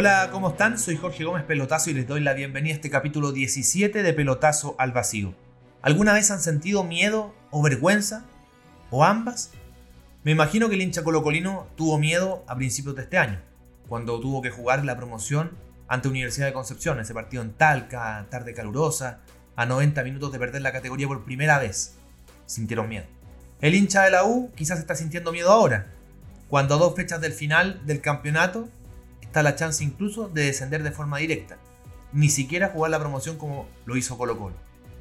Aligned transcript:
Hola, 0.00 0.30
¿cómo 0.32 0.48
están? 0.48 0.78
Soy 0.78 0.96
Jorge 0.96 1.24
Gómez 1.24 1.44
Pelotazo 1.44 1.90
y 1.90 1.92
les 1.92 2.08
doy 2.08 2.22
la 2.22 2.32
bienvenida 2.32 2.72
a 2.72 2.76
este 2.76 2.88
capítulo 2.88 3.32
17 3.32 4.02
de 4.02 4.12
Pelotazo 4.14 4.74
al 4.78 4.92
Vacío. 4.92 5.34
¿Alguna 5.82 6.14
vez 6.14 6.30
han 6.30 6.40
sentido 6.40 6.84
miedo 6.84 7.34
o 7.50 7.62
vergüenza? 7.62 8.24
¿O 8.90 9.04
ambas? 9.04 9.50
Me 10.24 10.30
imagino 10.30 10.70
que 10.70 10.76
el 10.76 10.80
hincha 10.80 11.04
colocolino 11.04 11.66
tuvo 11.76 11.98
miedo 11.98 12.46
a 12.48 12.56
principios 12.56 12.96
de 12.96 13.02
este 13.02 13.18
año, 13.18 13.42
cuando 13.90 14.18
tuvo 14.20 14.40
que 14.40 14.48
jugar 14.48 14.86
la 14.86 14.96
promoción 14.96 15.50
ante 15.86 16.08
Universidad 16.08 16.46
de 16.46 16.54
Concepción, 16.54 16.98
ese 16.98 17.12
partido 17.12 17.42
en 17.42 17.52
Talca, 17.52 18.26
tarde 18.30 18.54
calurosa, 18.54 19.20
a 19.54 19.66
90 19.66 20.02
minutos 20.02 20.32
de 20.32 20.38
perder 20.38 20.62
la 20.62 20.72
categoría 20.72 21.08
por 21.08 21.26
primera 21.26 21.58
vez. 21.58 21.96
Sintieron 22.46 22.88
miedo. 22.88 23.04
El 23.60 23.74
hincha 23.74 24.04
de 24.04 24.12
la 24.12 24.24
U 24.24 24.50
quizás 24.54 24.78
está 24.78 24.94
sintiendo 24.94 25.30
miedo 25.30 25.50
ahora, 25.50 25.92
cuando 26.48 26.76
a 26.76 26.78
dos 26.78 26.94
fechas 26.94 27.20
del 27.20 27.34
final 27.34 27.84
del 27.84 28.00
campeonato 28.00 28.70
está 29.30 29.44
la 29.44 29.54
chance 29.54 29.84
incluso 29.84 30.28
de 30.28 30.46
descender 30.46 30.82
de 30.82 30.90
forma 30.90 31.18
directa. 31.18 31.56
Ni 32.12 32.28
siquiera 32.28 32.70
jugar 32.70 32.90
la 32.90 32.98
promoción 32.98 33.38
como 33.38 33.68
lo 33.84 33.96
hizo 33.96 34.18
Colo 34.18 34.36
Colo. 34.36 34.56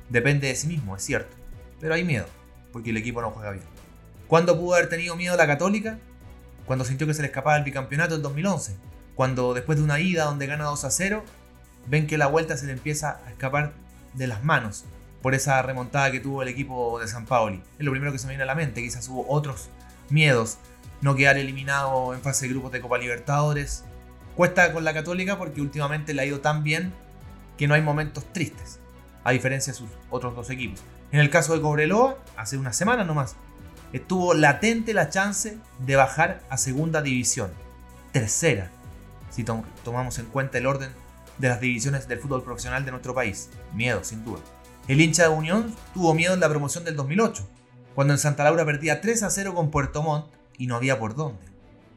Depende 0.08 0.48
de 0.48 0.56
sí 0.56 0.68
mismo, 0.68 0.96
es 0.96 1.02
cierto. 1.04 1.36
Pero 1.80 1.96
hay 1.96 2.04
miedo, 2.04 2.28
porque 2.72 2.92
el 2.92 2.98
equipo 2.98 3.24
no 3.24 3.32
juega 3.32 3.50
bien. 3.50 3.66
¿Cuándo 4.28 4.56
pudo 4.56 4.76
haber 4.76 4.88
tenido 4.88 5.16
miedo 5.16 5.36
la 5.36 5.48
Católica? 5.48 5.98
Cuando 6.68 6.86
sintió 6.86 7.08
que 7.08 7.16
se 7.16 7.24
le 7.24 7.30
escapaba 7.30 7.58
el 7.58 7.64
bicampeonato 7.64 8.14
en 8.14 8.22
2011. 8.22 8.76
Cuando 9.16 9.56
después 9.56 9.80
de 9.80 9.84
una 9.84 10.00
ida 10.00 10.26
donde 10.26 10.46
gana 10.46 10.66
2 10.66 10.86
a 10.86 10.92
0, 10.92 11.24
ven 11.88 12.06
que 12.06 12.20
la 12.20 12.28
vuelta 12.28 12.56
se 12.56 12.68
le 12.68 12.74
empieza 12.74 13.22
a 13.26 13.32
escapar 13.32 13.74
de 14.14 14.28
las 14.28 14.44
manos 14.44 14.86
por 15.24 15.34
esa 15.34 15.60
remontada 15.64 16.12
que 16.12 16.20
tuvo 16.20 16.44
el 16.44 16.50
equipo 16.50 17.00
de 17.00 17.08
San 17.08 17.26
Paoli. 17.26 17.64
Es 17.80 17.84
lo 17.84 17.90
primero 17.90 18.12
que 18.12 18.20
se 18.20 18.28
me 18.28 18.34
viene 18.34 18.44
a 18.44 18.46
la 18.46 18.54
mente. 18.54 18.84
Quizás 18.84 19.10
hubo 19.10 19.26
otros 19.28 19.70
miedos. 20.12 20.60
No 21.02 21.16
quedar 21.16 21.40
eliminado 21.40 22.14
en 22.14 22.22
fase 22.22 22.46
de 22.46 22.52
grupos 22.54 22.72
de 22.72 22.82
Copa 22.82 23.00
Libertadores, 23.00 23.86
Cuesta 24.40 24.72
con 24.72 24.86
la 24.86 24.94
Católica 24.94 25.38
porque 25.38 25.60
últimamente 25.60 26.14
le 26.14 26.22
ha 26.22 26.26
ido 26.26 26.40
tan 26.40 26.64
bien 26.64 26.94
que 27.58 27.68
no 27.68 27.74
hay 27.74 27.82
momentos 27.82 28.24
tristes, 28.32 28.80
a 29.26 29.32
diferencia 29.32 29.74
de 29.74 29.80
sus 29.80 29.90
otros 30.10 30.34
dos 30.34 30.50
equipos. 30.50 30.80
En 31.12 31.20
el 31.20 31.30
caso 31.30 31.54
de 31.54 31.60
Cobreloa, 31.60 32.18
hace 32.38 32.58
una 32.58 32.72
semana 32.72 33.04
nomás, 33.04 33.36
estuvo 33.92 34.34
latente 34.34 34.94
la 34.94 35.10
chance 35.10 35.58
de 35.80 35.96
bajar 35.98 36.40
a 36.50 36.56
segunda 36.56 37.02
división, 37.02 37.52
tercera, 38.14 38.72
si 39.30 39.44
tomamos 39.44 40.18
en 40.20 40.28
cuenta 40.28 40.58
el 40.58 40.68
orden 40.68 40.92
de 41.38 41.50
las 41.50 41.60
divisiones 41.60 42.08
del 42.08 42.20
fútbol 42.20 42.42
profesional 42.42 42.86
de 42.86 42.92
nuestro 42.92 43.14
país. 43.14 43.50
Miedo, 43.74 44.06
sin 44.06 44.24
duda. 44.24 44.40
El 44.88 45.02
hincha 45.02 45.24
de 45.24 45.36
Unión 45.36 45.76
tuvo 45.94 46.14
miedo 46.14 46.34
en 46.34 46.40
la 46.40 46.48
promoción 46.48 46.86
del 46.86 46.96
2008, 46.96 47.46
cuando 47.94 48.14
en 48.14 48.20
Santa 48.20 48.46
Laura 48.46 48.64
perdía 48.64 49.02
3 49.02 49.22
a 49.22 49.32
0 49.32 49.54
con 49.54 49.70
Puerto 49.70 50.02
Montt 50.02 50.28
y 50.58 50.68
no 50.68 50.78
había 50.78 50.98
por 50.98 51.14
dónde. 51.14 51.44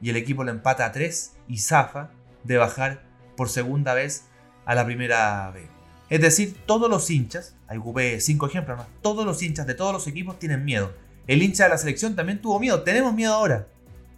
Y 0.01 0.11
el 0.11 0.17
equipo 0.17 0.43
lo 0.43 0.51
empata 0.51 0.87
a 0.87 0.91
3 0.91 1.35
y 1.47 1.59
zafa 1.59 2.11
de 2.45 2.57
bajar 2.59 3.03
por 3.37 3.49
segunda 3.49 3.95
vez 3.95 4.25
a 4.65 4.75
la 4.75 4.85
primera 4.85 5.51
B. 5.51 5.67
Es 6.11 6.21
decir, 6.21 6.57
todos 6.67 6.91
los 6.91 7.11
hinchas, 7.11 7.55
ahí 7.69 7.79
ocupé 7.79 8.21
cinco 8.21 8.47
ejemplos, 8.47 8.79
¿no? 8.79 8.87
todos 9.01 9.25
los 9.25 9.43
hinchas 9.43 9.67
de 9.67 9.75
todos 9.75 9.93
los 9.93 10.07
equipos 10.07 10.39
tienen 10.39 10.65
miedo. 10.65 10.93
El 11.27 11.43
hincha 11.43 11.65
de 11.65 11.71
la 11.71 11.79
selección 11.79 12.17
también 12.17 12.43
tuvo 12.43 12.61
miedo, 12.61 12.83
tenemos 12.83 13.15
miedo 13.15 13.33
ahora 13.33 13.69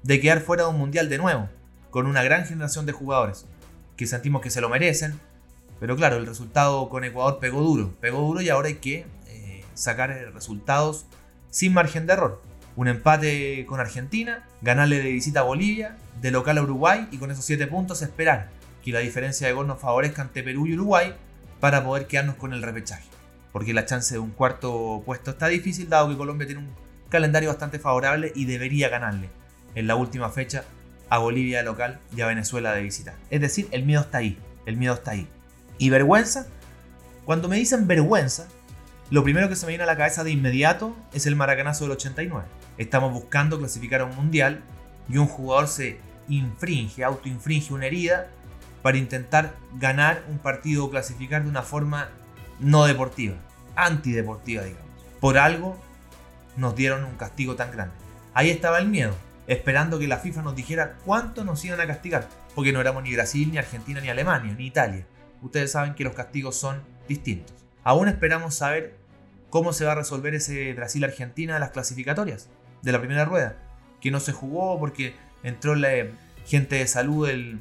de 0.03 0.21
quedar 0.21 0.41
fuera 0.41 0.65
de 0.65 0.71
un 0.71 0.79
mundial 0.79 1.09
de 1.09 1.19
nuevo, 1.19 1.49
con 1.91 2.07
una 2.07 2.23
gran 2.23 2.47
generación 2.47 2.87
de 2.87 2.93
jugadores 2.93 3.47
que 3.97 4.07
sentimos 4.07 4.43
que 4.43 4.51
se 4.51 4.61
lo 4.61 4.69
merecen, 4.69 5.21
pero 5.79 5.97
claro, 5.97 6.17
el 6.17 6.27
resultado 6.27 6.89
con 6.89 7.05
Ecuador 7.05 7.39
pegó 7.39 7.61
duro, 7.63 7.95
pegó 8.01 8.21
duro 8.21 8.41
y 8.41 8.49
ahora 8.49 8.69
hay 8.69 8.77
que 8.77 9.07
eh, 9.29 9.65
sacar 9.75 10.11
resultados 10.33 11.07
sin 11.51 11.73
margen 11.73 12.07
de 12.07 12.15
error 12.15 12.43
un 12.77 12.89
empate 12.89 13.65
con 13.67 13.81
Argentina, 13.81 14.45
ganarle 14.63 14.99
de 14.99 15.11
visita 15.13 15.41
a 15.41 15.45
Bolivia, 15.45 15.97
de 16.21 16.31
local 16.31 16.59
a 16.59 16.63
Uruguay 16.63 17.09
y 17.11 17.19
con 17.19 17.31
esos 17.31 17.45
7 17.45 17.67
puntos 17.67 18.03
esperar 18.03 18.49
que 18.83 18.93
la 18.93 19.01
diferencia 19.01 19.47
de 19.47 19.53
gol 19.53 19.67
nos 19.67 19.81
favorezca 19.81 20.23
ante 20.23 20.43
Perú 20.43 20.67
y 20.67 20.75
Uruguay 20.75 21.15
para 21.61 21.85
poder 21.85 22.07
quedarnos 22.07 22.37
con 22.37 22.53
el 22.53 22.63
repechaje. 22.63 23.09
Porque 23.53 23.73
la 23.73 23.87
chance 23.87 24.15
de 24.15 24.19
un 24.19 24.31
cuarto 24.31 25.03
puesto 25.07 25.31
está 25.31 25.49
difícil 25.49 25.89
dado 25.89 26.09
que 26.09 26.17
Colombia 26.17 26.47
tiene 26.47 26.63
un 26.63 26.71
calendario 27.09 27.49
bastante 27.49 27.79
favorable 27.79 28.33
y 28.35 28.45
debería 28.47 28.89
ganarle 28.89 29.31
en 29.75 29.87
la 29.87 29.97
última 29.97 30.31
fecha 30.31 30.65
a 31.09 31.19
Bolivia 31.19 31.59
de 31.59 31.65
local 31.65 32.01
y 32.17 32.21
a 32.21 32.27
Venezuela 32.27 32.75
de 32.75 32.83
visita. 32.83 33.15
Es 33.31 33.41
decir, 33.41 33.69
el 33.71 33.85
miedo 33.85 34.03
está 34.03 34.19
ahí, 34.19 34.37
el 34.67 34.77
miedo 34.77 34.95
está 34.95 35.13
ahí. 35.13 35.29
¿Y 35.79 35.91
vergüenza? 35.91 36.47
Cuando 37.25 37.49
me 37.49 37.57
dicen 37.57 37.87
vergüenza, 37.87 38.49
lo 39.11 39.23
primero 39.23 39.49
que 39.49 39.57
se 39.57 39.67
me 39.67 39.71
viene 39.71 39.85
a 39.85 39.87
la 39.87 39.97
cabeza 39.97 40.25
de 40.25 40.31
inmediato 40.31 40.97
es 41.13 41.27
el 41.27 41.37
maracanazo 41.37 41.85
del 41.85 41.93
89. 41.93 42.47
Estamos 42.79 43.13
buscando 43.13 43.59
clasificar 43.59 44.01
a 44.01 44.05
un 44.05 44.17
mundial 44.17 44.63
y 45.09 45.19
un 45.19 45.27
jugador 45.27 45.69
se 45.69 45.99
infringe, 46.29 47.05
autoinfringe 47.05 47.75
una 47.75 47.87
herida 47.87 48.29
para 48.83 48.97
intentar 48.97 49.55
ganar 49.79 50.23
un 50.29 50.39
partido 50.39 50.87
o 50.87 50.91
clasificar 50.91 51.43
de 51.43 51.51
una 51.51 51.63
forma 51.63 52.09
no 52.61 52.87
deportiva, 52.87 53.37
antideportiva, 53.77 54.63
digamos. 54.63 54.89
Por 55.21 55.39
algo 55.39 55.79
nos 56.57 56.75
dieron 56.75 57.05
un 57.05 57.17
castigo 57.17 57.57
tan 57.57 57.73
grande. 57.73 57.95
Ahí 58.33 58.51
estaba 58.51 58.79
el 58.79 58.89
miedo, 58.89 59.15
esperando 59.47 59.99
que 59.99 60.09
la 60.09 60.19
FIFA 60.19 60.43
nos 60.43 60.57
dijera 60.57 60.95
cuánto 61.05 61.45
nos 61.45 61.65
iban 61.65 61.81
a 61.81 61.87
castigar, 61.87 62.29
porque 62.55 62.73
no 62.73 62.81
éramos 62.81 63.03
ni 63.03 63.15
Brasil, 63.15 63.51
ni 63.51 63.59
Argentina, 63.59 64.01
ni 64.01 64.09
Alemania, 64.09 64.55
ni 64.57 64.67
Italia. 64.67 65.07
Ustedes 65.43 65.73
saben 65.73 65.95
que 65.95 66.05
los 66.05 66.15
castigos 66.15 66.57
son 66.57 66.83
distintos. 67.07 67.64
Aún 67.85 68.09
esperamos 68.09 68.55
saber 68.55 68.97
cómo 69.51 69.73
se 69.75 69.85
va 69.85 69.93
a 69.93 69.97
resolver 69.97 70.35
ese 70.35 70.73
Brasil-Argentina 70.73 71.55
de 71.55 71.61
las 71.61 71.71
clasificatorias 71.71 72.49
de 72.83 72.93
la 72.93 72.99
primera 72.99 73.27
rueda, 73.27 73.57
que 74.01 74.11
no 74.11 74.21
se 74.21 74.33
jugó 74.33 74.79
porque 74.79 75.15
entró 75.43 75.75
la 75.75 75.91
gente 76.47 76.77
de 76.77 76.87
salud 76.87 77.29
del, 77.29 77.61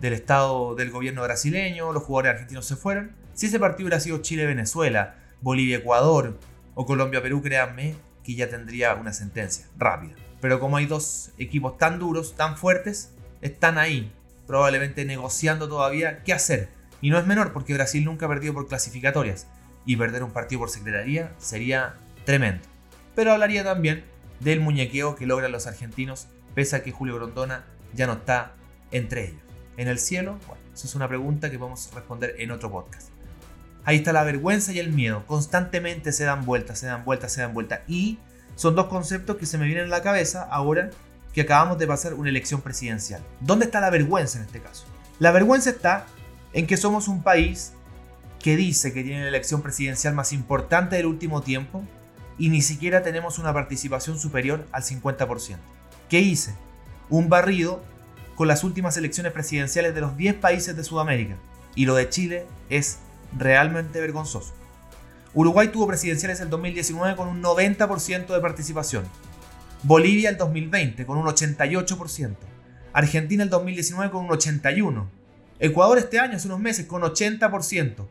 Estado 0.00 0.74
del 0.74 0.90
gobierno 0.90 1.22
brasileño, 1.22 1.92
los 1.92 2.02
jugadores 2.02 2.32
argentinos 2.32 2.66
se 2.66 2.76
fueron. 2.76 3.16
Si 3.32 3.46
ese 3.46 3.58
partido 3.58 3.86
hubiera 3.86 4.00
sido 4.00 4.18
Chile-Venezuela, 4.18 5.16
Bolivia-Ecuador 5.40 6.38
o 6.74 6.84
Colombia-Perú, 6.84 7.42
créanme 7.42 7.96
que 8.22 8.34
ya 8.34 8.50
tendría 8.50 8.94
una 8.94 9.14
sentencia 9.14 9.66
rápida. 9.78 10.14
Pero 10.42 10.60
como 10.60 10.76
hay 10.76 10.84
dos 10.84 11.30
equipos 11.38 11.78
tan 11.78 11.98
duros, 11.98 12.36
tan 12.36 12.58
fuertes, 12.58 13.14
están 13.40 13.78
ahí, 13.78 14.12
probablemente 14.46 15.06
negociando 15.06 15.68
todavía 15.68 16.22
qué 16.22 16.34
hacer. 16.34 16.68
Y 17.04 17.10
no 17.10 17.18
es 17.18 17.26
menor 17.26 17.52
porque 17.52 17.74
Brasil 17.74 18.02
nunca 18.02 18.24
ha 18.24 18.30
perdido 18.30 18.54
por 18.54 18.66
clasificatorias. 18.66 19.46
Y 19.84 19.98
perder 19.98 20.22
un 20.22 20.30
partido 20.30 20.60
por 20.60 20.70
secretaría 20.70 21.34
sería 21.36 21.96
tremendo. 22.24 22.62
Pero 23.14 23.32
hablaría 23.32 23.62
también 23.62 24.04
del 24.40 24.60
muñequeo 24.60 25.14
que 25.14 25.26
logran 25.26 25.52
los 25.52 25.66
argentinos, 25.66 26.28
pese 26.54 26.76
a 26.76 26.82
que 26.82 26.92
Julio 26.92 27.16
Grondona 27.16 27.66
ya 27.92 28.06
no 28.06 28.14
está 28.14 28.52
entre 28.90 29.26
ellos. 29.26 29.42
En 29.76 29.88
el 29.88 29.98
cielo, 29.98 30.38
bueno, 30.46 30.62
eso 30.72 30.86
es 30.86 30.94
una 30.94 31.06
pregunta 31.06 31.50
que 31.50 31.58
podemos 31.58 31.90
responder 31.92 32.36
en 32.38 32.50
otro 32.50 32.70
podcast. 32.70 33.10
Ahí 33.84 33.96
está 33.96 34.14
la 34.14 34.24
vergüenza 34.24 34.72
y 34.72 34.78
el 34.78 34.90
miedo. 34.90 35.26
Constantemente 35.26 36.10
se 36.10 36.24
dan 36.24 36.46
vueltas, 36.46 36.78
se 36.78 36.86
dan 36.86 37.04
vueltas, 37.04 37.34
se 37.34 37.42
dan 37.42 37.52
vueltas. 37.52 37.80
Y 37.86 38.18
son 38.54 38.74
dos 38.74 38.86
conceptos 38.86 39.36
que 39.36 39.44
se 39.44 39.58
me 39.58 39.66
vienen 39.66 39.84
a 39.84 39.88
la 39.88 40.02
cabeza 40.02 40.44
ahora 40.44 40.88
que 41.34 41.42
acabamos 41.42 41.76
de 41.76 41.86
pasar 41.86 42.14
una 42.14 42.30
elección 42.30 42.62
presidencial. 42.62 43.20
¿Dónde 43.40 43.66
está 43.66 43.82
la 43.82 43.90
vergüenza 43.90 44.38
en 44.38 44.46
este 44.46 44.60
caso? 44.60 44.86
La 45.18 45.32
vergüenza 45.32 45.68
está 45.68 46.06
en 46.54 46.66
que 46.66 46.76
somos 46.76 47.08
un 47.08 47.22
país 47.22 47.72
que 48.40 48.56
dice 48.56 48.92
que 48.92 49.02
tiene 49.02 49.22
la 49.22 49.28
elección 49.28 49.60
presidencial 49.60 50.14
más 50.14 50.32
importante 50.32 50.96
del 50.96 51.06
último 51.06 51.42
tiempo 51.42 51.84
y 52.38 52.48
ni 52.48 52.62
siquiera 52.62 53.02
tenemos 53.02 53.38
una 53.38 53.52
participación 53.52 54.18
superior 54.18 54.66
al 54.72 54.82
50%. 54.82 55.56
¿Qué 56.08 56.20
hice? 56.20 56.54
Un 57.10 57.28
barrido 57.28 57.82
con 58.36 58.48
las 58.48 58.64
últimas 58.64 58.96
elecciones 58.96 59.32
presidenciales 59.32 59.94
de 59.94 60.00
los 60.00 60.16
10 60.16 60.36
países 60.36 60.76
de 60.76 60.84
Sudamérica. 60.84 61.36
Y 61.74 61.86
lo 61.86 61.96
de 61.96 62.08
Chile 62.08 62.46
es 62.70 62.98
realmente 63.36 64.00
vergonzoso. 64.00 64.54
Uruguay 65.32 65.68
tuvo 65.68 65.88
presidenciales 65.88 66.40
el 66.40 66.50
2019 66.50 67.16
con 67.16 67.26
un 67.26 67.42
90% 67.42 68.26
de 68.26 68.40
participación. 68.40 69.04
Bolivia 69.82 70.30
el 70.30 70.36
2020 70.36 71.04
con 71.04 71.18
un 71.18 71.26
88%. 71.26 72.36
Argentina 72.92 73.42
el 73.42 73.50
2019 73.50 74.12
con 74.12 74.24
un 74.24 74.30
81%. 74.30 75.04
Ecuador 75.58 75.98
este 75.98 76.18
año, 76.18 76.36
hace 76.36 76.48
unos 76.48 76.60
meses, 76.60 76.86
con 76.86 77.02
80%. 77.02 78.06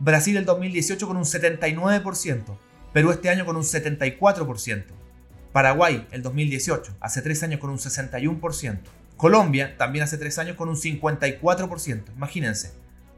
Brasil 0.00 0.36
el 0.36 0.44
2018 0.44 1.06
con 1.06 1.16
un 1.16 1.24
79%. 1.24 2.58
Perú 2.92 3.10
este 3.10 3.28
año 3.28 3.44
con 3.46 3.56
un 3.56 3.62
74%. 3.62 4.84
Paraguay 5.52 6.06
el 6.10 6.22
2018, 6.22 6.96
hace 7.00 7.22
tres 7.22 7.42
años 7.42 7.60
con 7.60 7.70
un 7.70 7.78
61%. 7.78 8.78
Colombia 9.16 9.76
también 9.76 10.04
hace 10.04 10.18
tres 10.18 10.38
años 10.38 10.56
con 10.56 10.68
un 10.68 10.76
54%. 10.76 12.02
Imagínense, 12.14 12.72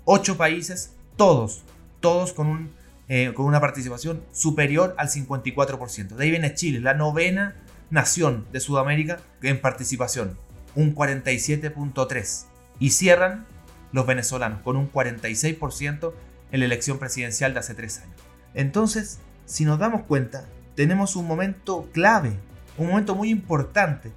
Ocho 0.04 0.36
países, 0.36 0.94
todos, 1.16 1.62
todos 2.00 2.32
con, 2.32 2.46
un, 2.46 2.72
eh, 3.08 3.32
con 3.34 3.46
una 3.46 3.60
participación 3.60 4.24
superior 4.32 4.94
al 4.98 5.08
54%. 5.08 6.16
De 6.16 6.24
ahí 6.24 6.30
viene 6.30 6.54
Chile, 6.54 6.80
la 6.80 6.94
novena 6.94 7.54
nación 7.90 8.46
de 8.50 8.60
Sudamérica 8.60 9.20
en 9.42 9.60
participación, 9.60 10.38
un 10.74 10.94
47.3%. 10.94 12.46
Y 12.78 12.90
cierran 12.90 13.46
los 13.92 14.06
venezolanos 14.06 14.62
con 14.62 14.76
un 14.76 14.90
46% 14.90 16.12
en 16.52 16.60
la 16.60 16.66
elección 16.66 16.98
presidencial 16.98 17.54
de 17.54 17.60
hace 17.60 17.74
tres 17.74 17.98
años. 17.98 18.16
Entonces, 18.54 19.18
si 19.46 19.64
nos 19.64 19.78
damos 19.78 20.02
cuenta, 20.02 20.46
tenemos 20.74 21.16
un 21.16 21.26
momento 21.26 21.88
clave, 21.92 22.32
un 22.78 22.88
momento 22.88 23.14
muy 23.14 23.30
importante, 23.30 24.12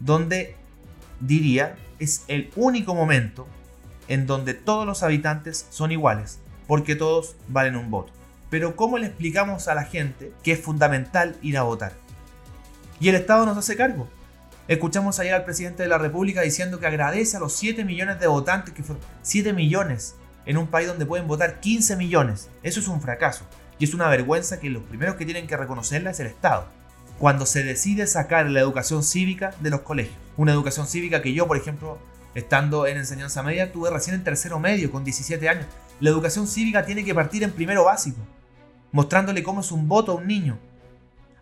donde 0.00 0.56
diría 1.20 1.76
es 1.98 2.24
el 2.28 2.50
único 2.56 2.94
momento 2.94 3.46
en 4.08 4.26
donde 4.26 4.54
todos 4.54 4.86
los 4.86 5.02
habitantes 5.02 5.66
son 5.70 5.92
iguales, 5.92 6.38
porque 6.66 6.96
todos 6.96 7.36
valen 7.48 7.76
un 7.76 7.90
voto. 7.90 8.12
Pero 8.50 8.76
¿cómo 8.76 8.98
le 8.98 9.06
explicamos 9.06 9.68
a 9.68 9.74
la 9.74 9.84
gente 9.84 10.32
que 10.42 10.52
es 10.52 10.60
fundamental 10.60 11.36
ir 11.42 11.56
a 11.56 11.62
votar? 11.62 11.92
Y 13.00 13.08
el 13.08 13.16
Estado 13.16 13.46
nos 13.46 13.56
hace 13.56 13.76
cargo. 13.76 14.08
Escuchamos 14.66 15.20
ayer 15.20 15.34
al 15.34 15.44
presidente 15.44 15.82
de 15.82 15.90
la 15.90 15.98
República 15.98 16.40
diciendo 16.40 16.80
que 16.80 16.86
agradece 16.86 17.36
a 17.36 17.40
los 17.40 17.52
7 17.52 17.84
millones 17.84 18.18
de 18.18 18.26
votantes, 18.26 18.72
que 18.72 18.82
fueron 18.82 19.04
7 19.20 19.52
millones 19.52 20.14
en 20.46 20.56
un 20.56 20.68
país 20.68 20.88
donde 20.88 21.04
pueden 21.04 21.28
votar 21.28 21.60
15 21.60 21.96
millones. 21.96 22.48
Eso 22.62 22.80
es 22.80 22.88
un 22.88 23.02
fracaso. 23.02 23.44
Y 23.78 23.84
es 23.84 23.92
una 23.92 24.08
vergüenza 24.08 24.60
que 24.60 24.70
los 24.70 24.82
primeros 24.84 25.16
que 25.16 25.26
tienen 25.26 25.46
que 25.46 25.58
reconocerla 25.58 26.12
es 26.12 26.20
el 26.20 26.28
Estado. 26.28 26.66
Cuando 27.18 27.44
se 27.44 27.62
decide 27.62 28.06
sacar 28.06 28.48
la 28.48 28.60
educación 28.60 29.02
cívica 29.02 29.54
de 29.60 29.68
los 29.68 29.82
colegios. 29.82 30.16
Una 30.38 30.52
educación 30.52 30.86
cívica 30.86 31.20
que 31.20 31.34
yo, 31.34 31.46
por 31.46 31.58
ejemplo, 31.58 31.98
estando 32.34 32.86
en 32.86 32.96
enseñanza 32.96 33.42
media, 33.42 33.70
tuve 33.70 33.90
recién 33.90 34.16
en 34.16 34.24
tercero 34.24 34.58
medio, 34.58 34.90
con 34.90 35.04
17 35.04 35.46
años. 35.46 35.66
La 36.00 36.08
educación 36.08 36.48
cívica 36.48 36.86
tiene 36.86 37.04
que 37.04 37.14
partir 37.14 37.42
en 37.42 37.52
primero 37.52 37.84
básico, 37.84 38.18
mostrándole 38.92 39.42
cómo 39.42 39.60
es 39.60 39.70
un 39.70 39.88
voto 39.88 40.12
a 40.12 40.14
un 40.14 40.26
niño, 40.26 40.58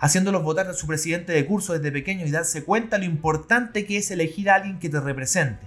haciéndolos 0.02 0.42
votar 0.42 0.66
a 0.66 0.74
su 0.74 0.88
presidente 0.88 1.32
de 1.32 1.46
curso 1.46 1.74
desde 1.74 1.92
pequeño 1.92 2.26
y 2.26 2.30
darse 2.32 2.64
cuenta 2.64 2.98
lo 2.98 3.04
importante 3.04 3.86
que 3.86 3.98
es 3.98 4.10
elegir 4.10 4.50
a 4.50 4.56
alguien 4.56 4.80
que 4.80 4.88
te 4.88 4.98
represente. 5.00 5.64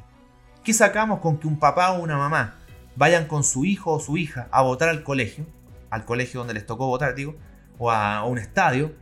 ¿Qué 0.61 0.73
sacamos 0.73 1.21
con 1.21 1.37
que 1.37 1.47
un 1.47 1.57
papá 1.57 1.93
o 1.93 2.03
una 2.03 2.17
mamá 2.17 2.55
vayan 2.97 3.27
con 3.27 3.45
su 3.45 3.63
hijo 3.63 3.93
o 3.93 3.99
su 4.01 4.17
hija 4.17 4.49
a 4.51 4.61
votar 4.61 4.89
al 4.89 5.03
colegio, 5.03 5.45
al 5.89 6.03
colegio 6.03 6.41
donde 6.41 6.53
les 6.53 6.65
tocó 6.65 6.85
votar, 6.85 7.15
digo, 7.15 7.37
o 7.77 7.89
a, 7.89 8.25
un 8.25 8.37
estadio, 8.37 8.93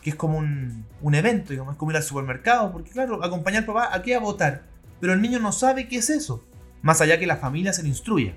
que 0.00 0.08
es 0.08 0.16
como 0.16 0.38
un, 0.38 1.14
evento, 1.14 1.50
digamos, 1.50 1.74
es 1.74 1.78
como 1.78 1.90
ir 1.90 1.98
al 1.98 2.02
supermercado, 2.02 2.72
porque 2.72 2.90
claro, 2.90 3.22
acompañar 3.22 3.64
al 3.64 3.66
papá 3.66 3.94
a 3.94 4.00
qué 4.00 4.14
a 4.14 4.20
votar, 4.20 4.62
pero 5.00 5.12
el 5.12 5.20
niño 5.20 5.38
no 5.38 5.52
sabe 5.52 5.86
qué 5.86 5.96
es 5.96 6.08
eso, 6.08 6.46
más 6.80 7.02
allá 7.02 7.18
que 7.18 7.26
la 7.26 7.36
familia 7.36 7.74
se 7.74 7.82
le 7.82 7.90
instruya, 7.90 8.32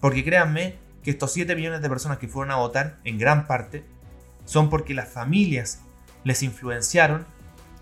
porque 0.00 0.24
créanme 0.24 0.78
que 1.02 1.10
estos 1.10 1.34
7 1.34 1.54
millones 1.56 1.82
de 1.82 1.90
personas 1.90 2.16
que 2.16 2.26
fueron 2.26 2.52
a 2.52 2.56
votar, 2.56 3.00
en 3.04 3.18
gran 3.18 3.46
parte, 3.46 3.84
son 4.46 4.70
porque 4.70 4.94
las 4.94 5.10
familias 5.10 5.82
les 6.24 6.42
influenciaron, 6.42 7.26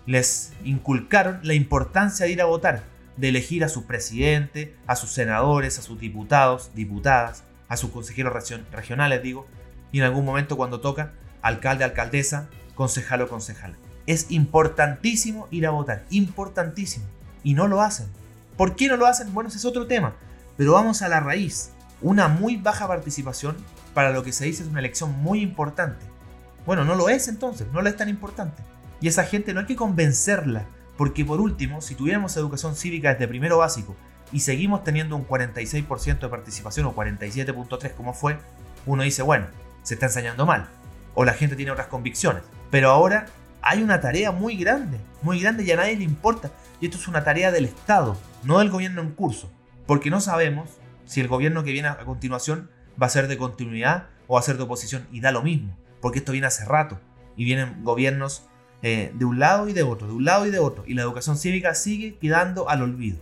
les 0.05 0.53
inculcaron 0.63 1.39
la 1.43 1.53
importancia 1.53 2.25
de 2.25 2.31
ir 2.31 2.41
a 2.41 2.45
votar, 2.45 2.83
de 3.17 3.29
elegir 3.29 3.63
a 3.63 3.69
su 3.69 3.85
presidente, 3.85 4.75
a 4.87 4.95
sus 4.95 5.11
senadores, 5.11 5.77
a 5.77 5.81
sus 5.81 5.99
diputados, 5.99 6.71
diputadas, 6.73 7.43
a 7.67 7.77
sus 7.77 7.91
consejeros 7.91 8.33
regionales, 8.71 9.21
digo, 9.21 9.47
y 9.91 9.99
en 9.99 10.05
algún 10.05 10.25
momento 10.25 10.57
cuando 10.57 10.81
toca, 10.81 11.13
alcalde, 11.41 11.83
alcaldesa, 11.83 12.49
concejal 12.75 13.21
o 13.21 13.27
concejal. 13.27 13.75
Es 14.07 14.31
importantísimo 14.31 15.47
ir 15.51 15.67
a 15.67 15.71
votar, 15.71 16.05
importantísimo. 16.09 17.05
Y 17.43 17.53
no 17.53 17.67
lo 17.67 17.81
hacen. 17.81 18.07
¿Por 18.57 18.75
qué 18.75 18.87
no 18.87 18.97
lo 18.97 19.05
hacen? 19.05 19.33
Bueno, 19.33 19.49
ese 19.49 19.57
es 19.59 19.65
otro 19.65 19.87
tema. 19.87 20.15
Pero 20.57 20.73
vamos 20.73 21.01
a 21.01 21.09
la 21.09 21.19
raíz. 21.19 21.71
Una 22.01 22.27
muy 22.27 22.57
baja 22.57 22.87
participación 22.87 23.55
para 23.93 24.11
lo 24.11 24.23
que 24.23 24.31
se 24.31 24.45
dice 24.45 24.63
es 24.63 24.69
una 24.69 24.79
elección 24.79 25.11
muy 25.21 25.41
importante. 25.41 26.05
Bueno, 26.65 26.85
no 26.85 26.95
lo 26.95 27.09
es 27.09 27.27
entonces, 27.27 27.67
no 27.73 27.81
lo 27.81 27.89
es 27.89 27.95
tan 27.95 28.09
importante. 28.09 28.61
Y 29.01 29.07
esa 29.07 29.23
gente 29.23 29.53
no 29.53 29.61
hay 29.61 29.65
que 29.65 29.75
convencerla 29.75 30.65
porque 30.99 31.23
por 31.23 31.39
último, 31.39 31.79
si 31.79 31.95
tuviéramos 31.95 32.35
educación 32.35 32.75
cívica 32.75 33.13
desde 33.13 33.27
primero 33.27 33.59
básico 33.59 33.95
y 34.33 34.41
seguimos 34.41 34.83
teniendo 34.83 35.15
un 35.15 35.25
46% 35.25 36.19
de 36.19 36.27
participación 36.27 36.85
o 36.87 36.93
47.3 36.93 37.93
como 37.93 38.13
fue, 38.13 38.37
uno 38.85 39.03
dice, 39.03 39.21
bueno, 39.21 39.47
se 39.81 39.93
está 39.93 40.07
enseñando 40.07 40.45
mal. 40.45 40.67
O 41.15 41.23
la 41.23 41.33
gente 41.33 41.55
tiene 41.55 41.71
otras 41.71 41.87
convicciones. 41.87 42.43
Pero 42.69 42.89
ahora 42.89 43.27
hay 43.61 43.81
una 43.81 44.01
tarea 44.01 44.33
muy 44.33 44.57
grande, 44.57 44.99
muy 45.21 45.39
grande 45.39 45.63
y 45.63 45.71
a 45.71 45.77
nadie 45.77 45.95
le 45.95 46.03
importa. 46.03 46.51
Y 46.81 46.87
esto 46.87 46.97
es 46.97 47.07
una 47.07 47.23
tarea 47.23 47.51
del 47.51 47.63
Estado, 47.63 48.17
no 48.43 48.59
del 48.59 48.69
gobierno 48.69 49.01
en 49.01 49.11
curso. 49.11 49.49
Porque 49.85 50.09
no 50.09 50.19
sabemos 50.19 50.69
si 51.05 51.21
el 51.21 51.29
gobierno 51.29 51.63
que 51.63 51.71
viene 51.71 51.87
a 51.87 51.97
continuación 51.99 52.69
va 53.01 53.07
a 53.07 53.09
ser 53.09 53.29
de 53.29 53.37
continuidad 53.37 54.07
o 54.27 54.33
va 54.33 54.41
a 54.41 54.43
ser 54.43 54.57
de 54.57 54.63
oposición. 54.63 55.07
Y 55.13 55.21
da 55.21 55.31
lo 55.31 55.41
mismo, 55.43 55.77
porque 56.01 56.19
esto 56.19 56.31
viene 56.31 56.47
hace 56.47 56.65
rato. 56.65 56.99
Y 57.35 57.45
vienen 57.45 57.83
gobiernos 57.83 58.43
eh, 58.81 59.11
de 59.13 59.25
un 59.25 59.39
lado 59.39 59.67
y 59.67 59.73
de 59.73 59.83
otro, 59.83 60.07
de 60.07 60.13
un 60.13 60.23
lado 60.23 60.45
y 60.45 60.51
de 60.51 60.59
otro, 60.59 60.83
y 60.87 60.93
la 60.93 61.01
educación 61.01 61.37
cívica 61.37 61.75
sigue 61.75 62.17
quedando 62.17 62.69
al 62.69 62.81
olvido. 62.81 63.17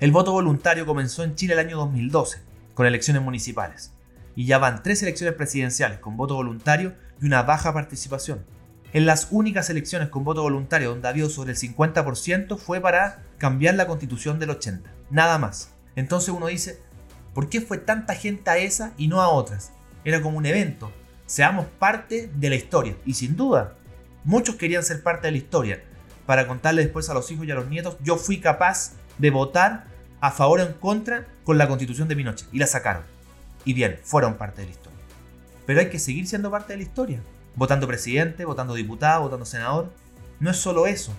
El 0.00 0.10
voto 0.10 0.32
voluntario 0.32 0.86
comenzó 0.86 1.22
en 1.22 1.34
Chile 1.34 1.52
el 1.52 1.58
año 1.58 1.76
2012, 1.76 2.40
con 2.74 2.86
elecciones 2.86 3.22
municipales, 3.22 3.92
y 4.34 4.46
ya 4.46 4.58
van 4.58 4.82
tres 4.82 5.02
elecciones 5.02 5.34
presidenciales 5.34 5.98
con 5.98 6.16
voto 6.16 6.34
voluntario 6.34 6.94
y 7.20 7.26
una 7.26 7.42
baja 7.42 7.74
participación. 7.74 8.44
En 8.94 9.06
las 9.06 9.28
únicas 9.30 9.68
elecciones 9.70 10.08
con 10.08 10.24
voto 10.24 10.42
voluntario 10.42 10.90
donde 10.90 11.08
había 11.08 11.28
sobre 11.28 11.52
el 11.52 11.58
50% 11.58 12.58
fue 12.58 12.80
para 12.80 13.22
cambiar 13.38 13.74
la 13.74 13.86
constitución 13.86 14.38
del 14.38 14.50
80, 14.50 14.90
nada 15.10 15.38
más. 15.38 15.74
Entonces 15.94 16.30
uno 16.30 16.46
dice, 16.46 16.80
¿por 17.34 17.50
qué 17.50 17.60
fue 17.60 17.78
tanta 17.78 18.14
gente 18.14 18.50
a 18.50 18.56
esa 18.56 18.94
y 18.96 19.08
no 19.08 19.20
a 19.20 19.28
otras? 19.28 19.72
Era 20.04 20.20
como 20.22 20.38
un 20.38 20.46
evento, 20.46 20.90
seamos 21.26 21.66
parte 21.78 22.30
de 22.34 22.50
la 22.50 22.56
historia, 22.56 22.96
y 23.04 23.14
sin 23.14 23.36
duda, 23.36 23.76
Muchos 24.24 24.54
querían 24.54 24.84
ser 24.84 25.02
parte 25.02 25.26
de 25.26 25.32
la 25.32 25.38
historia. 25.38 25.82
Para 26.26 26.46
contarle 26.46 26.82
después 26.82 27.10
a 27.10 27.14
los 27.14 27.30
hijos 27.32 27.46
y 27.46 27.50
a 27.50 27.56
los 27.56 27.68
nietos, 27.68 27.96
yo 28.00 28.16
fui 28.16 28.38
capaz 28.38 28.92
de 29.18 29.30
votar 29.30 29.86
a 30.20 30.30
favor 30.30 30.60
o 30.60 30.62
en 30.62 30.72
contra 30.74 31.26
con 31.42 31.58
la 31.58 31.66
constitución 31.66 32.06
de 32.06 32.14
Pinochet. 32.14 32.46
Y 32.52 32.58
la 32.58 32.68
sacaron. 32.68 33.02
Y 33.64 33.72
bien, 33.72 33.98
fueron 34.04 34.34
parte 34.34 34.60
de 34.60 34.68
la 34.68 34.72
historia. 34.72 34.98
Pero 35.66 35.80
hay 35.80 35.90
que 35.90 35.98
seguir 35.98 36.28
siendo 36.28 36.52
parte 36.52 36.72
de 36.72 36.76
la 36.76 36.82
historia. 36.84 37.20
Votando 37.56 37.88
presidente, 37.88 38.44
votando 38.44 38.74
diputado, 38.74 39.22
votando 39.22 39.44
senador. 39.44 39.92
No 40.38 40.50
es 40.50 40.56
solo 40.56 40.86
eso. 40.86 41.12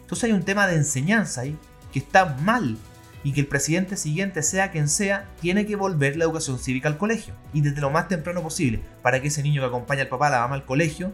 Entonces 0.00 0.24
hay 0.24 0.32
un 0.32 0.42
tema 0.42 0.66
de 0.66 0.74
enseñanza 0.74 1.42
ahí 1.42 1.56
que 1.92 2.00
está 2.00 2.36
mal. 2.42 2.76
Y 3.22 3.32
que 3.32 3.40
el 3.40 3.46
presidente 3.46 3.96
siguiente, 3.96 4.42
sea 4.42 4.70
quien 4.70 4.88
sea, 4.88 5.28
tiene 5.40 5.66
que 5.66 5.76
volver 5.76 6.16
la 6.16 6.24
educación 6.24 6.58
cívica 6.58 6.88
al 6.88 6.98
colegio. 6.98 7.34
Y 7.52 7.60
desde 7.60 7.80
lo 7.80 7.90
más 7.90 8.08
temprano 8.08 8.42
posible. 8.42 8.80
Para 9.02 9.20
que 9.20 9.28
ese 9.28 9.42
niño 9.42 9.60
que 9.60 9.68
acompaña 9.68 10.02
al 10.02 10.08
papá, 10.08 10.28
a 10.28 10.30
la 10.30 10.40
mamá 10.40 10.54
al 10.54 10.64
colegio, 10.64 11.12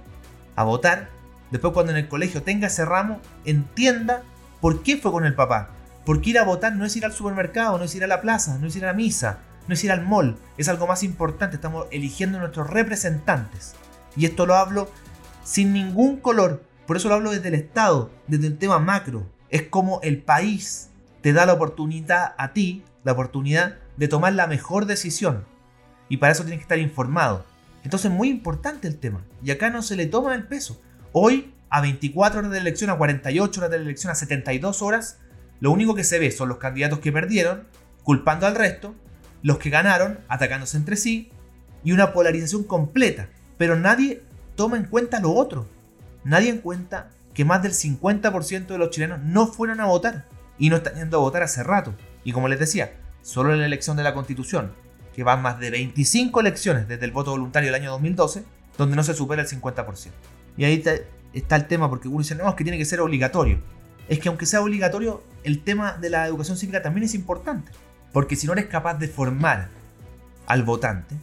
a 0.54 0.64
votar, 0.64 1.08
después 1.50 1.72
cuando 1.72 1.92
en 1.92 1.98
el 1.98 2.08
colegio 2.08 2.42
tenga 2.42 2.68
ese 2.68 2.84
ramo, 2.84 3.20
entienda 3.44 4.22
por 4.60 4.82
qué 4.82 4.96
fue 4.96 5.12
con 5.12 5.24
el 5.24 5.34
papá. 5.34 5.70
Porque 6.04 6.30
ir 6.30 6.38
a 6.38 6.44
votar 6.44 6.74
no 6.74 6.84
es 6.84 6.96
ir 6.96 7.04
al 7.04 7.12
supermercado, 7.12 7.78
no 7.78 7.84
es 7.84 7.94
ir 7.94 8.04
a 8.04 8.08
la 8.08 8.20
plaza, 8.20 8.58
no 8.58 8.68
es 8.68 8.76
ir 8.76 8.84
a 8.84 8.88
la 8.88 8.92
misa, 8.94 9.40
no 9.66 9.74
es 9.74 9.82
ir 9.82 9.90
al 9.90 10.06
mall, 10.06 10.36
es 10.56 10.68
algo 10.68 10.86
más 10.86 11.02
importante, 11.02 11.56
estamos 11.56 11.86
eligiendo 11.90 12.38
nuestros 12.38 12.70
representantes. 12.70 13.74
Y 14.16 14.24
esto 14.24 14.46
lo 14.46 14.54
hablo 14.54 14.88
sin 15.42 15.72
ningún 15.72 16.18
color, 16.18 16.62
por 16.86 16.96
eso 16.96 17.08
lo 17.08 17.16
hablo 17.16 17.32
desde 17.32 17.48
el 17.48 17.54
Estado, 17.54 18.10
desde 18.28 18.46
el 18.46 18.58
tema 18.58 18.78
macro. 18.78 19.26
Es 19.50 19.62
como 19.62 20.00
el 20.02 20.22
país 20.22 20.90
te 21.26 21.32
da 21.32 21.44
la 21.44 21.54
oportunidad 21.54 22.36
a 22.38 22.52
ti, 22.52 22.84
la 23.02 23.10
oportunidad 23.10 23.78
de 23.96 24.06
tomar 24.06 24.32
la 24.34 24.46
mejor 24.46 24.86
decisión. 24.86 25.44
Y 26.08 26.18
para 26.18 26.30
eso 26.30 26.44
tienes 26.44 26.60
que 26.60 26.62
estar 26.62 26.78
informado. 26.78 27.44
Entonces 27.82 28.12
es 28.12 28.16
muy 28.16 28.28
importante 28.28 28.86
el 28.86 28.96
tema. 28.96 29.24
Y 29.42 29.50
acá 29.50 29.68
no 29.68 29.82
se 29.82 29.96
le 29.96 30.06
toma 30.06 30.36
el 30.36 30.46
peso. 30.46 30.80
Hoy, 31.10 31.52
a 31.68 31.80
24 31.80 32.38
horas 32.38 32.52
de 32.52 32.58
elección, 32.58 32.90
a 32.90 32.96
48 32.96 33.60
horas 33.60 33.70
de 33.72 33.76
elección, 33.78 34.12
a 34.12 34.14
72 34.14 34.82
horas, 34.82 35.18
lo 35.58 35.72
único 35.72 35.96
que 35.96 36.04
se 36.04 36.20
ve 36.20 36.30
son 36.30 36.48
los 36.48 36.58
candidatos 36.58 37.00
que 37.00 37.10
perdieron, 37.10 37.66
culpando 38.04 38.46
al 38.46 38.54
resto, 38.54 38.94
los 39.42 39.58
que 39.58 39.70
ganaron, 39.70 40.20
atacándose 40.28 40.76
entre 40.76 40.94
sí, 40.94 41.32
y 41.82 41.90
una 41.90 42.12
polarización 42.12 42.62
completa. 42.62 43.30
Pero 43.58 43.74
nadie 43.74 44.22
toma 44.54 44.76
en 44.76 44.84
cuenta 44.84 45.18
lo 45.18 45.32
otro. 45.32 45.66
Nadie 46.22 46.50
en 46.50 46.58
cuenta 46.58 47.10
que 47.34 47.44
más 47.44 47.64
del 47.64 47.72
50% 47.72 48.66
de 48.68 48.78
los 48.78 48.90
chilenos 48.90 49.18
no 49.22 49.48
fueron 49.48 49.80
a 49.80 49.86
votar 49.86 50.35
y 50.58 50.70
no 50.70 50.76
están 50.76 50.94
yendo 50.94 51.18
a 51.18 51.20
votar 51.20 51.42
hace 51.42 51.62
rato. 51.62 51.94
Y 52.24 52.32
como 52.32 52.48
les 52.48 52.58
decía, 52.58 52.92
solo 53.22 53.52
en 53.52 53.60
la 53.60 53.66
elección 53.66 53.96
de 53.96 54.02
la 54.02 54.14
constitución, 54.14 54.72
que 55.14 55.24
van 55.24 55.42
más 55.42 55.58
de 55.58 55.70
25 55.70 56.40
elecciones 56.40 56.88
desde 56.88 57.04
el 57.04 57.10
voto 57.10 57.30
voluntario 57.30 57.72
del 57.72 57.80
año 57.80 57.90
2012, 57.92 58.44
donde 58.76 58.96
no 58.96 59.02
se 59.02 59.14
supera 59.14 59.42
el 59.42 59.48
50%. 59.48 60.10
Y 60.56 60.64
ahí 60.64 60.82
está, 61.32 61.56
el 61.56 61.66
tema, 61.66 61.88
porque 61.88 62.08
uno 62.08 62.18
dice, 62.18 62.34
no, 62.34 62.48
es 62.48 62.54
que 62.54 62.64
tiene 62.64 62.78
que 62.78 62.84
ser 62.84 63.00
obligatorio. 63.00 63.60
Es 64.08 64.18
que 64.18 64.28
aunque 64.28 64.46
sea 64.46 64.60
obligatorio, 64.60 65.22
el 65.42 65.62
tema 65.62 65.94
de 65.94 66.10
la 66.10 66.26
educación 66.26 66.56
cívica 66.56 66.82
también 66.82 67.04
es 67.04 67.14
importante. 67.14 67.72
Porque 68.12 68.36
si 68.36 68.46
no 68.46 68.52
eres 68.52 68.66
capaz 68.66 68.94
de 68.94 69.08
formar 69.08 69.68
al 70.46 70.62
votante, 70.62 71.16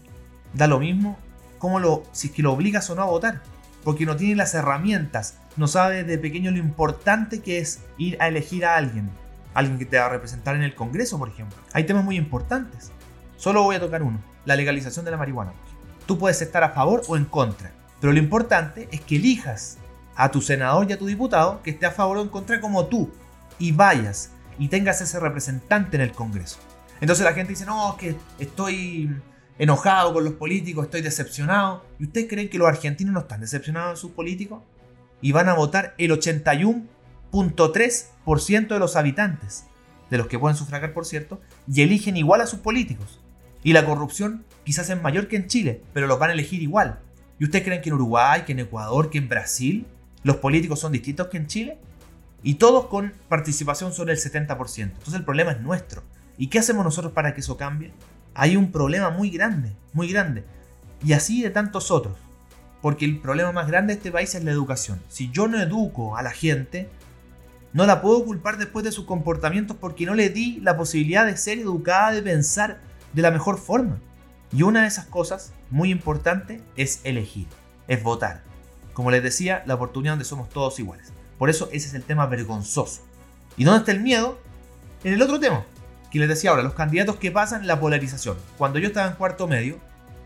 da 0.54 0.68
lo 0.68 0.80
mismo 0.80 1.18
como 1.58 1.80
lo, 1.80 2.04
si 2.12 2.28
es 2.28 2.34
que 2.34 2.42
lo 2.42 2.52
obligas 2.52 2.90
o 2.90 2.96
no 2.96 3.04
a 3.04 3.06
votar. 3.06 3.42
Porque 3.84 4.06
no 4.06 4.16
tiene 4.16 4.36
las 4.36 4.54
herramientas, 4.54 5.38
no 5.56 5.68
sabe 5.68 6.04
de 6.04 6.18
pequeño 6.18 6.52
lo 6.52 6.58
importante 6.58 7.42
que 7.42 7.60
es 7.60 7.82
ir 7.98 8.18
a 8.20 8.28
elegir 8.28 8.66
a 8.66 8.76
alguien. 8.76 9.10
Alguien 9.54 9.78
que 9.78 9.86
te 9.86 9.98
va 9.98 10.06
a 10.06 10.10
representar 10.10 10.56
en 10.56 10.64
el 10.64 10.76
Congreso, 10.76 11.18
por 11.20 11.30
ejemplo. 11.30 11.58
Hay 11.74 11.86
temas 11.86 12.04
muy 12.04 12.18
importantes. 12.18 12.92
Solo 13.38 13.64
voy 13.64 13.76
a 13.76 13.80
tocar 13.80 14.04
uno, 14.04 14.20
la 14.46 14.56
legalización 14.56 15.06
de 15.06 15.12
la 15.12 15.18
marihuana. 15.18 15.54
Tú 16.06 16.18
puedes 16.18 16.42
estar 16.42 16.64
a 16.64 16.70
favor 16.70 17.02
o 17.08 17.18
en 17.18 17.26
contra, 17.26 17.72
pero 18.00 18.14
lo 18.14 18.20
importante 18.20 18.88
es 18.92 19.02
que 19.02 19.18
elijas 19.18 19.78
a 20.16 20.30
tu 20.32 20.42
senador 20.42 20.90
y 20.90 20.94
a 20.94 21.00
tu 21.00 21.06
diputado 21.06 21.62
que 21.64 21.72
esté 21.72 21.86
a 21.86 21.92
favor 21.92 22.18
o 22.18 22.22
en 22.22 22.30
contra 22.30 22.62
como 22.62 22.86
tú 22.88 23.12
y 23.60 23.72
vayas 23.72 24.32
y 24.60 24.68
tengas 24.68 25.02
ese 25.02 25.20
representante 25.20 25.98
en 25.98 26.02
el 26.02 26.12
Congreso. 26.12 26.60
Entonces 27.02 27.26
la 27.26 27.34
gente 27.34 27.54
dice, 27.54 27.66
no, 27.66 27.98
que 27.98 28.16
estoy 28.40 29.10
enojado 29.58 30.14
con 30.14 30.24
los 30.24 30.34
políticos, 30.34 30.86
estoy 30.86 31.02
decepcionado. 31.02 31.84
¿Y 32.00 32.06
ustedes 32.06 32.28
creen 32.30 32.50
que 32.50 32.58
los 32.58 32.68
argentinos 32.68 33.14
no 33.14 33.22
están 33.22 33.42
decepcionados 33.42 33.92
de 33.92 33.98
sus 33.98 34.12
políticos? 34.12 34.62
Y 35.22 35.32
van 35.32 35.50
a 35.50 35.54
votar 35.54 35.96
el 35.98 36.12
81.3% 37.34 38.68
de 38.68 38.80
los 38.80 38.96
habitantes, 38.96 39.66
de 40.10 40.18
los 40.18 40.28
que 40.28 40.38
pueden 40.38 40.56
sufragar, 40.56 40.94
por 40.94 41.06
cierto, 41.06 41.42
y 41.68 41.82
eligen 41.82 42.16
igual 42.16 42.42
a 42.42 42.48
sus 42.48 42.60
políticos. 42.60 43.20
Y 43.64 43.74
la 43.74 43.86
corrupción 43.86 44.46
quizás 44.64 44.90
es 44.90 45.02
mayor 45.02 45.28
que 45.28 45.38
en 45.38 45.48
Chile, 45.48 45.82
pero 45.94 46.08
los 46.08 46.20
van 46.20 46.30
a 46.30 46.34
elegir 46.34 46.62
igual. 46.62 47.00
¿Y 47.40 47.46
ustedes 47.46 47.66
creen 47.66 47.82
que 47.82 47.90
en 47.90 47.96
Uruguay, 47.96 48.44
que 48.46 48.52
en 48.52 48.60
Ecuador, 48.60 49.10
que 49.10 49.18
en 49.18 49.28
Brasil 49.28 49.88
los 50.24 50.38
políticos 50.38 50.80
son 50.80 50.92
distintos 50.92 51.28
que 51.28 51.38
en 51.38 51.48
Chile? 51.48 51.78
Y 52.44 52.56
todos 52.56 52.86
con 52.88 53.14
participación 53.30 53.94
sobre 53.94 54.14
el 54.14 54.20
70%. 54.20 54.84
Entonces 54.84 55.14
el 55.16 55.26
problema 55.26 55.54
es 55.54 55.62
nuestro. 55.62 56.04
¿Y 56.38 56.48
qué 56.48 56.60
hacemos 56.60 56.84
nosotros 56.84 57.14
para 57.14 57.34
que 57.34 57.42
eso 57.42 57.58
cambie? 57.58 57.92
Hay 58.36 58.58
un 58.58 58.72
problema 58.72 59.10
muy 59.10 59.30
grande, 59.30 59.72
muy 59.94 60.12
grande. 60.12 60.44
Y 61.04 61.14
así 61.14 61.42
de 61.42 61.50
tantos 61.50 61.90
otros. 61.90 62.18
Porque 62.82 63.06
el 63.06 63.20
problema 63.20 63.54
más 63.54 63.68
grande 63.68 63.94
de 63.94 63.98
este 63.98 64.12
país 64.12 64.36
es 64.36 64.44
la 64.44 64.52
educación. 64.52 65.02
Si 65.08 65.32
yo 65.32 65.48
no 65.48 65.60
educo 65.60 66.18
a 66.18 66.22
la 66.22 66.32
gente, 66.32 66.90
no 67.74 67.86
la 67.86 68.02
puedo 68.02 68.24
culpar 68.24 68.58
después 68.58 68.86
de 68.86 68.92
sus 68.92 69.06
comportamientos 69.06 69.76
porque 69.80 70.06
no 70.06 70.14
le 70.14 70.30
di 70.30 70.60
la 70.62 70.78
posibilidad 70.78 71.26
de 71.26 71.38
ser 71.38 71.58
educada, 71.58 72.12
de 72.12 72.22
pensar 72.22 72.80
de 73.14 73.22
la 73.22 73.32
mejor 73.32 73.58
forma. 73.58 73.98
Y 74.52 74.62
una 74.62 74.84
de 74.84 74.88
esas 74.88 75.08
cosas 75.08 75.52
muy 75.72 75.92
importante 75.92 76.62
es 76.76 77.02
elegir, 77.04 77.48
es 77.88 78.04
votar. 78.04 78.44
Como 78.94 79.10
les 79.10 79.24
decía, 79.24 79.64
la 79.66 79.74
oportunidad 79.74 80.14
donde 80.14 80.26
somos 80.26 80.50
todos 80.50 80.80
iguales. 80.80 81.12
Por 81.40 81.50
eso 81.50 81.68
ese 81.72 81.88
es 81.88 81.94
el 81.96 82.04
tema 82.04 82.28
vergonzoso. 82.28 83.02
¿Y 83.58 83.64
dónde 83.64 83.80
está 83.80 83.92
el 83.92 84.02
miedo? 84.02 84.40
En 85.04 85.14
el 85.14 85.22
otro 85.22 85.40
tema, 85.40 85.66
que 86.12 86.20
les 86.20 86.30
decía 86.30 86.52
ahora, 86.52 86.62
los 86.62 86.76
candidatos 86.76 87.16
que 87.16 87.32
pasan 87.32 87.66
la 87.66 87.80
polarización. 87.80 88.38
Cuando 88.58 88.78
yo 88.78 88.88
estaba 88.88 89.08
en 89.08 89.16
cuarto 89.16 89.48
medio, 89.48 89.80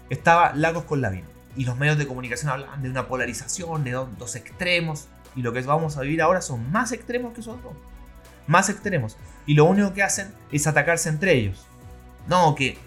estaba 0.10 0.54
Lagos 0.54 0.84
con 0.84 1.00
Lavín. 1.00 1.24
Y 1.56 1.64
los 1.64 1.78
medios 1.78 1.98
de 1.98 2.06
comunicación 2.06 2.52
hablaban 2.52 2.84
de 2.84 2.90
una 2.90 3.08
polarización, 3.08 3.86
de 3.86 3.92
dos, 3.92 4.36
extremos. 4.36 5.08
Y 5.38 5.44
lo 5.44 5.54
que 5.54 5.62
vamos 5.62 5.96
a 5.96 6.02
vivir 6.02 6.22
ahora 6.22 6.42
son 6.42 6.72
más 6.72 6.92
extremos 6.92 7.34
que 7.34 7.42
esos 7.42 7.62
dos. 7.62 7.74
Más 8.48 8.70
extremos. 8.70 9.16
Y 9.46 9.54
lo 9.54 9.66
único 9.66 9.94
que 9.94 10.02
hacen 10.02 10.34
es 10.52 10.66
atacarse 10.66 11.10
entre 11.10 11.34
ellos. 11.34 11.66
No, 12.28 12.56
que 12.56 12.78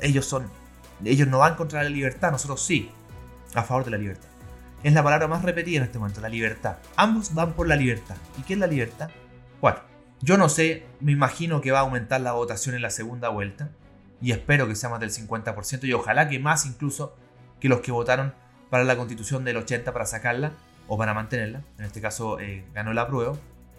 ellos 0.00 0.26
son. 0.26 0.48
Ellos 1.04 1.26
no 1.26 1.38
van 1.38 1.56
contra 1.56 1.82
la 1.82 1.88
libertad, 1.88 2.30
nosotros 2.30 2.62
sí. 2.62 2.90
A 3.54 3.62
favor 3.62 3.86
de 3.86 3.92
la 3.92 3.96
libertad. 3.96 4.28
Es 4.82 4.92
la 4.92 5.02
palabra 5.02 5.26
más 5.26 5.42
repetida 5.42 5.78
en 5.78 5.84
este 5.84 5.98
momento, 5.98 6.20
la 6.20 6.28
libertad. 6.28 6.76
Ambos 6.96 7.34
van 7.34 7.54
por 7.54 7.66
la 7.66 7.76
libertad. 7.76 8.16
¿Y 8.38 8.42
qué 8.42 8.52
es 8.52 8.58
la 8.58 8.66
libertad? 8.66 9.08
Bueno, 9.62 9.78
yo 10.20 10.36
no 10.36 10.50
sé, 10.50 10.84
me 11.00 11.12
imagino 11.12 11.62
que 11.62 11.70
va 11.70 11.78
a 11.78 11.82
aumentar 11.82 12.20
la 12.20 12.32
votación 12.32 12.74
en 12.74 12.82
la 12.82 12.90
segunda 12.90 13.30
vuelta 13.30 13.70
y 14.20 14.32
espero 14.32 14.68
que 14.68 14.76
sea 14.76 14.90
más 14.90 15.00
del 15.00 15.10
50% 15.10 15.84
y 15.84 15.92
ojalá 15.94 16.28
que 16.28 16.38
más 16.38 16.66
incluso 16.66 17.16
que 17.58 17.68
los 17.68 17.80
que 17.80 17.90
votaron 17.90 18.34
para 18.68 18.84
la 18.84 18.96
constitución 18.96 19.44
del 19.44 19.56
80 19.56 19.92
para 19.92 20.04
sacarla 20.04 20.52
o 20.88 20.96
para 20.96 21.14
mantenerla, 21.14 21.62
en 21.78 21.84
este 21.84 22.00
caso 22.00 22.38
eh, 22.40 22.64
ganó 22.74 22.92
la 22.92 23.06
prueba, 23.06 23.34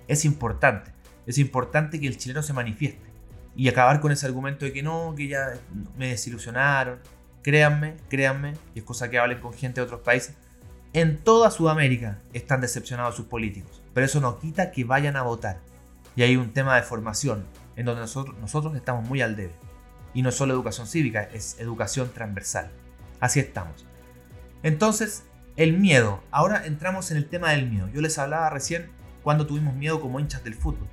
es 0.07 0.25
importante, 0.25 0.91
es 1.25 1.37
importante 1.37 1.99
que 1.99 2.07
el 2.07 2.17
chileno 2.17 2.43
se 2.43 2.53
manifieste. 2.53 3.07
Y 3.55 3.67
acabar 3.69 3.99
con 3.99 4.11
ese 4.11 4.25
argumento 4.25 4.65
de 4.65 4.73
que 4.73 4.83
no, 4.83 5.15
que 5.15 5.27
ya 5.27 5.53
me 5.97 6.09
desilusionaron, 6.09 6.99
créanme, 7.41 7.95
créanme, 8.07 8.53
y 8.75 8.79
es 8.79 8.85
cosa 8.85 9.09
que 9.09 9.17
hablen 9.17 9.39
con 9.39 9.53
gente 9.53 9.81
de 9.81 9.85
otros 9.85 10.01
países, 10.01 10.35
en 10.93 11.17
toda 11.17 11.51
Sudamérica 11.51 12.19
están 12.33 12.61
decepcionados 12.61 13.15
sus 13.15 13.25
políticos, 13.25 13.81
pero 13.93 14.05
eso 14.05 14.19
no 14.19 14.39
quita 14.39 14.71
que 14.71 14.83
vayan 14.83 15.15
a 15.15 15.23
votar. 15.23 15.59
Y 16.15 16.23
hay 16.23 16.35
un 16.35 16.51
tema 16.51 16.75
de 16.75 16.81
formación 16.83 17.45
en 17.75 17.85
donde 17.85 18.01
nosotros, 18.01 18.35
nosotros 18.39 18.75
estamos 18.75 19.07
muy 19.07 19.21
al 19.21 19.35
debe. 19.35 19.53
Y 20.13 20.23
no 20.23 20.31
solo 20.31 20.53
educación 20.53 20.87
cívica, 20.87 21.23
es 21.23 21.59
educación 21.59 22.11
transversal. 22.13 22.71
Así 23.19 23.39
estamos. 23.39 23.85
Entonces, 24.63 25.25
el 25.57 25.77
miedo. 25.77 26.23
Ahora 26.31 26.65
entramos 26.65 27.09
en 27.11 27.17
el 27.17 27.27
tema 27.27 27.51
del 27.51 27.69
miedo. 27.69 27.89
Yo 27.93 28.01
les 28.01 28.17
hablaba 28.19 28.49
recién 28.51 28.89
cuando 29.23 29.47
tuvimos 29.47 29.75
miedo 29.75 29.99
como 29.99 30.19
hinchas 30.19 30.43
del 30.43 30.53
fútbol. 30.53 30.87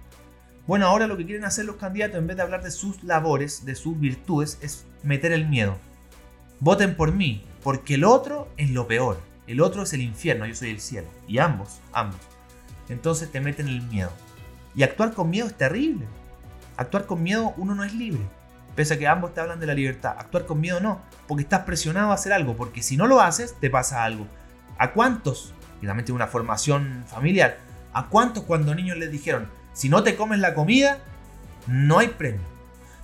Bueno, 0.67 0.87
ahora 0.87 1.07
lo 1.07 1.19
que 1.19 1.27
quieren 1.27 1.45
hacer 1.45 1.67
los 1.67 1.77
candidatos, 1.77 2.17
en 2.17 2.27
vez 2.27 2.39
de 2.39 2.43
hablar 2.43 2.63
de 2.63 2.71
sus 2.71 3.05
labores, 3.05 3.67
de 3.67 3.75
sus 3.75 4.01
virtudes, 4.01 4.59
es 4.63 4.87
meter 5.03 5.33
el 5.33 5.47
miedo. 5.47 5.77
Voten 6.61 6.97
por 6.97 7.13
mí, 7.13 7.45
porque 7.63 7.95
el 7.95 8.05
otro 8.05 8.49
es 8.57 8.71
lo 8.71 8.89
peor. 8.89 9.21
El 9.47 9.61
otro 9.61 9.83
es 9.83 9.93
el 9.93 10.01
infierno, 10.01 10.47
yo 10.47 10.55
soy 10.55 10.71
el 10.71 10.81
cielo. 10.81 11.09
Y 11.29 11.37
ambos, 11.37 11.81
ambos. 11.93 12.21
Entonces 12.89 13.31
te 13.31 13.43
meten 13.43 13.69
el 13.69 13.83
miedo. 13.83 14.11
Y 14.75 14.83
actuar 14.83 15.13
con 15.13 15.29
miedo 15.29 15.47
es 15.47 15.55
terrible. 15.55 16.07
Actuar 16.79 17.05
con 17.05 17.23
miedo 17.23 17.53
uno 17.59 17.75
no 17.75 17.85
es 17.85 17.93
libre. 17.93 18.23
Pese 18.75 18.95
a 18.95 18.99
que 18.99 19.07
ambos 19.07 19.35
te 19.35 19.43
hablan 19.43 19.61
de 19.61 19.67
la 19.67 19.75
libertad. 19.75 20.17
Actuar 20.19 20.47
con 20.47 20.61
miedo 20.61 20.81
no, 20.81 21.03
porque 21.29 21.43
estás 21.43 21.61
presionado 21.61 22.11
a 22.11 22.15
hacer 22.15 22.33
algo, 22.33 22.57
porque 22.57 22.83
si 22.83 22.97
no 22.97 23.07
lo 23.07 23.21
haces, 23.21 23.55
te 23.61 23.69
pasa 23.69 24.03
algo. 24.03 24.27
¿A 24.79 24.93
cuántos? 24.93 25.53
Y 25.81 25.87
también 25.87 26.05
tiene 26.05 26.17
una 26.17 26.27
formación 26.27 27.05
familiar. 27.07 27.59
¿A 27.93 28.09
cuántos 28.09 28.45
cuando 28.45 28.75
niños 28.75 28.97
les 28.97 29.11
dijeron, 29.11 29.49
si 29.73 29.89
no 29.89 30.03
te 30.03 30.17
comes 30.17 30.39
la 30.39 30.55
comida, 30.55 30.99
no 31.67 31.99
hay 31.99 32.09
premio? 32.09 32.41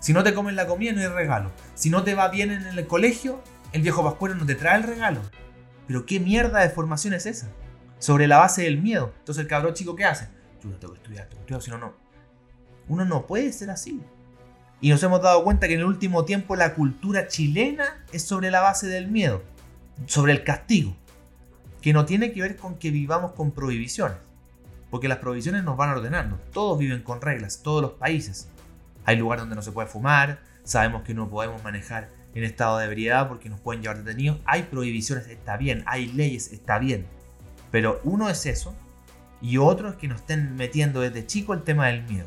Si 0.01 0.13
no 0.13 0.23
te 0.23 0.35
comes 0.35 0.55
la 0.55 0.67
comida, 0.67 0.93
no 0.93 1.01
hay 1.01 1.09
regalo. 1.09 1.51
Si 1.75 1.91
no 1.91 2.03
te 2.03 2.15
va 2.15 2.29
bien 2.29 2.51
en 2.51 2.67
el 2.67 2.87
colegio, 2.87 3.43
el 3.73 3.83
viejo 3.83 4.03
pascuero 4.03 4.35
no 4.35 4.47
te 4.47 4.55
trae 4.55 4.79
el 4.79 4.83
regalo. 4.83 5.21
Pero 5.87 6.07
qué 6.07 6.21
mierda 6.21 6.61
de 6.61 6.71
formación 6.71 7.15
es 7.15 7.27
esa? 7.27 7.49
Sobre 7.99 8.27
la 8.27 8.39
base 8.39 8.63
del 8.63 8.81
miedo. 8.81 9.13
Entonces 9.19 9.43
el 9.43 9.49
cabrón 9.49 9.75
chico, 9.75 9.95
¿qué 9.95 10.05
hace? 10.05 10.29
yo 10.63 10.71
tengo 10.77 10.95
que 10.95 11.01
estudiar, 11.01 11.27
tengo 11.27 11.45
que 11.45 11.55
estudiar, 11.55 11.63
si 11.63 11.71
no, 11.71 11.79
no. 11.79 11.95
Uno 12.89 13.05
no 13.05 13.27
puede 13.27 13.53
ser 13.53 13.71
así. 13.71 14.01
Y 14.81 14.91
nos 14.91 15.03
hemos 15.03 15.23
dado 15.23 15.45
cuenta 15.45 15.69
que 15.69 15.75
en 15.75 15.81
el 15.81 15.87
último 15.87 16.25
tiempo 16.25 16.57
la 16.57 16.75
cultura 16.75 17.29
chilena 17.29 18.05
es 18.13 18.23
sobre 18.23 18.51
la 18.51 18.61
base 18.61 18.87
del 18.87 19.09
miedo, 19.09 19.43
sobre 20.07 20.33
el 20.33 20.43
castigo, 20.43 20.97
que 21.81 21.93
no 21.93 22.05
tiene 22.05 22.33
que 22.33 22.43
ver 22.43 22.57
con 22.57 22.77
que 22.77 22.91
vivamos 22.91 23.33
con 23.33 23.53
prohibiciones, 23.53 24.19
porque 24.91 25.09
las 25.09 25.19
prohibiciones 25.19 25.65
nos 25.65 25.77
van 25.77 25.91
ordenando, 25.91 26.39
todos 26.53 26.79
viven 26.79 27.03
con 27.03 27.21
reglas, 27.21 27.63
todos 27.63 27.83
los 27.83 27.93
países. 27.93 28.49
Hay 29.05 29.17
lugares 29.17 29.43
donde 29.43 29.57
no 29.57 29.63
se 29.63 29.73
puede 29.73 29.89
fumar, 29.89 30.41
sabemos 30.63 31.03
que 31.03 31.15
no 31.15 31.31
podemos 31.31 31.63
manejar 31.65 32.11
en 32.35 32.45
estado 32.45 32.79
de 32.79 32.87
ebriedad 32.87 33.29
porque 33.29 33.49
nos 33.49 33.61
pueden 33.61 33.83
llevar 33.83 34.03
detenidos, 34.03 34.39
hay 34.45 34.65
prohibiciones, 34.65 35.27
está 35.27 35.57
bien, 35.57 35.83
hay 35.87 36.07
leyes, 36.07 36.53
está 36.53 36.79
bien, 36.79 37.07
pero 37.71 38.01
uno 38.05 38.29
es 38.29 38.47
eso 38.47 38.75
y 39.41 39.57
otros 39.57 39.97
que 39.97 40.09
nos 40.09 40.21
estén 40.21 40.55
metiendo 40.57 41.01
desde 41.01 41.27
chico 41.27 41.55
el 41.55 41.63
tema 41.63 41.87
del 41.89 42.03
miedo. 42.03 42.27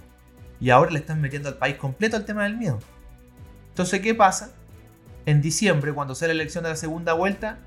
Y 0.59 0.69
ahora 0.69 0.91
le 0.91 0.99
están 0.99 1.21
metiendo 1.21 1.49
al 1.49 1.57
país 1.57 1.75
completo 1.75 2.17
el 2.17 2.25
tema 2.25 2.43
del 2.43 2.57
miedo. 2.57 2.79
Entonces, 3.69 3.99
¿qué 4.01 4.15
pasa? 4.15 4.51
En 5.25 5.41
diciembre, 5.41 5.93
cuando 5.93 6.15
sea 6.15 6.29
la 6.29 6.33
elección 6.33 6.63
de 6.63 6.71
la 6.71 6.75
segunda 6.75 7.13
vuelta, 7.13 7.59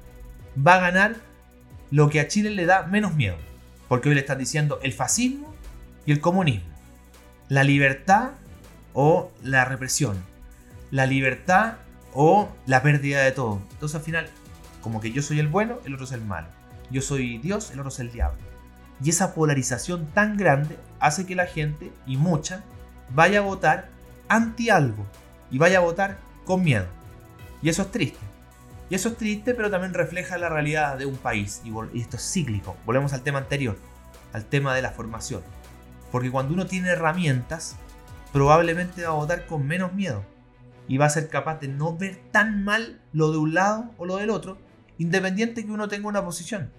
va 0.67 0.77
a 0.77 0.81
ganar 0.81 1.17
lo 1.91 2.11
que 2.11 2.21
a 2.21 2.29
Chile 2.29 2.51
le 2.51 2.67
da 2.67 2.85
menos 2.85 3.15
miedo. 3.15 3.37
Porque 3.89 4.09
hoy 4.09 4.15
le 4.15 4.23
están 4.23 4.39
diciendo 4.39 4.81
el 4.83 4.93
fascismo 4.93 5.55
y 6.05 6.13
el 6.13 6.21
comunismo. 6.21 6.69
La 7.49 7.65
libertad 7.65 8.31
o 8.93 9.31
la 9.43 9.65
represión. 9.65 10.17
La 10.91 11.07
libertad 11.07 11.75
o 12.13 12.49
la 12.67 12.83
pérdida 12.83 13.23
de 13.23 13.33
todo. 13.33 13.61
Entonces 13.73 13.97
al 13.97 14.03
final, 14.03 14.29
como 14.81 15.01
que 15.01 15.13
yo 15.13 15.23
soy 15.23 15.39
el 15.39 15.49
bueno, 15.49 15.79
el 15.85 15.95
otro 15.95 16.07
es 16.07 16.13
el 16.13 16.23
malo. 16.23 16.49
Yo 16.91 17.03
soy 17.03 17.39
Dios, 17.39 17.71
el 17.71 17.81
otro 17.81 17.91
es 17.91 17.99
el 18.01 18.11
diablo. 18.11 18.39
Y 19.03 19.11
esa 19.11 19.35
polarización 19.35 20.07
tan 20.07 20.37
grande 20.37 20.79
hace 21.01 21.27
que 21.27 21.35
la 21.35 21.47
gente, 21.47 21.93
y 22.07 22.17
mucha, 22.17 22.65
vaya 23.15 23.41
a 23.41 23.43
votar 23.43 23.89
anti 24.29 24.71
algo 24.71 25.07
y 25.51 25.59
vaya 25.59 25.79
a 25.79 25.83
votar 25.83 26.17
con 26.45 26.63
miedo. 26.65 26.87
Y 27.63 27.69
eso 27.69 27.83
es 27.83 27.91
triste. 27.91 28.19
Y 28.89 28.95
eso 28.95 29.09
es 29.09 29.17
triste, 29.17 29.55
pero 29.55 29.71
también 29.71 29.95
refleja 29.95 30.39
la 30.39 30.49
realidad 30.49 30.97
de 30.97 31.07
un 31.07 31.17
país. 31.17 31.63
Y, 31.65 31.99
esto 31.99 32.17
es 32.17 32.33
cíclico. 32.33 32.77
Volvemos 32.87 33.13
al 33.13 33.23
tema 33.23 33.39
anterior, 33.39 33.77
al 34.33 34.45
tema 34.45 34.75
de 34.75 34.83
la 34.83 34.93
formación. 34.93 35.43
Porque 36.13 36.31
cuando 36.31 36.55
uno 36.55 36.67
tiene 36.67 36.91
herramientas, 36.91 37.77
probablemente 38.33 39.03
va 39.03 39.09
a 39.09 39.15
votar 39.15 39.47
con 39.47 39.67
menos 39.67 39.93
miedo. 39.93 40.25
Y 40.89 40.99
va 40.99 41.07
a 41.07 41.11
ser 41.11 41.29
capaz 41.29 41.59
de 41.61 41.69
no 41.69 41.97
ver 41.97 42.17
tan 42.31 42.63
mal 42.63 43.01
lo 43.13 43.33
de 43.33 43.39
un 43.39 43.55
lado 43.55 43.91
o 43.99 44.07
lo 44.07 44.19
del 44.19 44.31
otro, 44.31 44.57
independiente 44.99 45.65
que 45.65 45.73
uno 45.73 45.89
tenga 45.89 46.07
una 46.07 46.25
posición. 46.25 46.71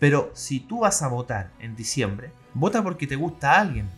Pero 0.00 0.32
si 0.34 0.58
tú 0.58 0.80
vas 0.80 1.02
a 1.02 1.08
votar 1.08 1.52
en 1.60 1.76
diciembre, 1.76 2.32
vota 2.52 2.82
porque 2.82 3.06
te 3.06 3.14
gusta 3.14 3.52
a 3.52 3.60
alguien. 3.60 3.88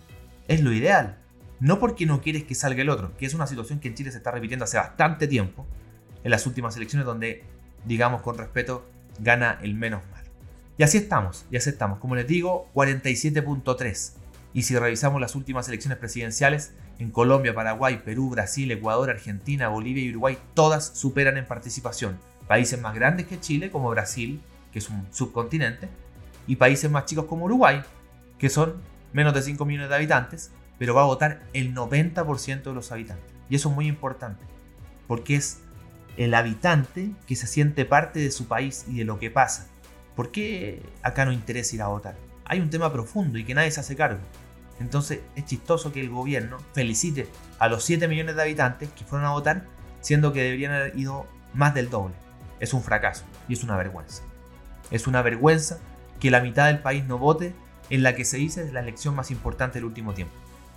Es 0.46 0.60
lo 0.60 0.72
ideal. 0.72 1.18
No 1.58 1.78
porque 1.78 2.04
no 2.04 2.20
quieres 2.20 2.44
que 2.44 2.54
salga 2.54 2.82
el 2.82 2.90
otro, 2.90 3.16
que 3.16 3.24
es 3.24 3.32
una 3.32 3.46
situación 3.46 3.80
que 3.80 3.88
en 3.88 3.94
Chile 3.94 4.10
se 4.10 4.18
está 4.18 4.30
repitiendo 4.30 4.66
hace 4.66 4.76
bastante 4.76 5.26
tiempo, 5.26 5.66
en 6.26 6.32
las 6.32 6.44
últimas 6.44 6.76
elecciones 6.76 7.06
donde, 7.06 7.44
digamos 7.84 8.20
con 8.20 8.36
respeto, 8.36 8.84
gana 9.20 9.60
el 9.62 9.76
menos 9.76 10.02
malo. 10.10 10.28
Y 10.76 10.82
así 10.82 10.98
estamos, 10.98 11.46
y 11.52 11.56
así 11.56 11.70
estamos. 11.70 12.00
Como 12.00 12.16
les 12.16 12.26
digo, 12.26 12.68
47.3. 12.74 14.12
Y 14.52 14.64
si 14.64 14.76
revisamos 14.76 15.20
las 15.20 15.36
últimas 15.36 15.68
elecciones 15.68 15.98
presidenciales, 15.98 16.72
en 16.98 17.12
Colombia, 17.12 17.54
Paraguay, 17.54 18.02
Perú, 18.04 18.30
Brasil, 18.30 18.68
Ecuador, 18.72 19.08
Argentina, 19.08 19.68
Bolivia 19.68 20.02
y 20.02 20.10
Uruguay, 20.10 20.36
todas 20.54 20.84
superan 20.98 21.36
en 21.36 21.46
participación. 21.46 22.18
Países 22.48 22.80
más 22.80 22.96
grandes 22.96 23.26
que 23.26 23.38
Chile, 23.38 23.70
como 23.70 23.88
Brasil, 23.90 24.42
que 24.72 24.80
es 24.80 24.90
un 24.90 25.06
subcontinente, 25.12 25.88
y 26.48 26.56
países 26.56 26.90
más 26.90 27.04
chicos 27.04 27.26
como 27.26 27.44
Uruguay, 27.44 27.82
que 28.40 28.48
son 28.48 28.74
menos 29.12 29.32
de 29.32 29.42
5 29.42 29.64
millones 29.64 29.90
de 29.90 29.94
habitantes, 29.94 30.50
pero 30.76 30.92
va 30.92 31.02
a 31.02 31.06
votar 31.06 31.44
el 31.52 31.72
90% 31.72 32.64
de 32.64 32.74
los 32.74 32.90
habitantes. 32.90 33.32
Y 33.48 33.54
eso 33.54 33.68
es 33.68 33.76
muy 33.76 33.86
importante, 33.86 34.44
porque 35.06 35.36
es 35.36 35.60
el 36.16 36.34
habitante 36.34 37.10
que 37.26 37.36
se 37.36 37.46
siente 37.46 37.84
parte 37.84 38.20
de 38.20 38.30
su 38.30 38.46
país 38.46 38.86
y 38.88 38.98
de 38.98 39.04
lo 39.04 39.18
que 39.18 39.30
pasa. 39.30 39.66
¿Por 40.14 40.30
qué 40.30 40.82
acá 41.02 41.24
no 41.24 41.32
interesa 41.32 41.74
ir 41.74 41.82
a 41.82 41.88
votar? 41.88 42.16
Hay 42.44 42.60
un 42.60 42.70
tema 42.70 42.92
profundo 42.92 43.38
y 43.38 43.44
que 43.44 43.54
nadie 43.54 43.70
se 43.70 43.80
hace 43.80 43.96
cargo. 43.96 44.20
Entonces 44.80 45.20
es 45.34 45.44
chistoso 45.44 45.92
que 45.92 46.00
el 46.00 46.10
gobierno 46.10 46.58
felicite 46.72 47.28
a 47.58 47.68
los 47.68 47.84
7 47.84 48.08
millones 48.08 48.36
de 48.36 48.42
habitantes 48.42 48.90
que 48.90 49.04
fueron 49.04 49.26
a 49.26 49.32
votar, 49.32 49.64
siendo 50.00 50.32
que 50.32 50.42
deberían 50.42 50.72
haber 50.72 50.98
ido 50.98 51.26
más 51.54 51.74
del 51.74 51.90
doble. 51.90 52.14
Es 52.60 52.72
un 52.72 52.82
fracaso 52.82 53.24
y 53.48 53.54
es 53.54 53.62
una 53.62 53.76
vergüenza. 53.76 54.22
Es 54.90 55.06
una 55.06 55.22
vergüenza 55.22 55.78
que 56.20 56.30
la 56.30 56.40
mitad 56.40 56.66
del 56.66 56.78
país 56.78 57.04
no 57.04 57.18
vote 57.18 57.54
en 57.90 58.02
la 58.02 58.14
que 58.14 58.24
se 58.24 58.38
dice 58.38 58.70
la 58.72 58.80
elección 58.80 59.14
más 59.14 59.30
importante 59.30 59.78
del 59.78 59.84
último 59.84 60.14
tiempo. 60.14 60.34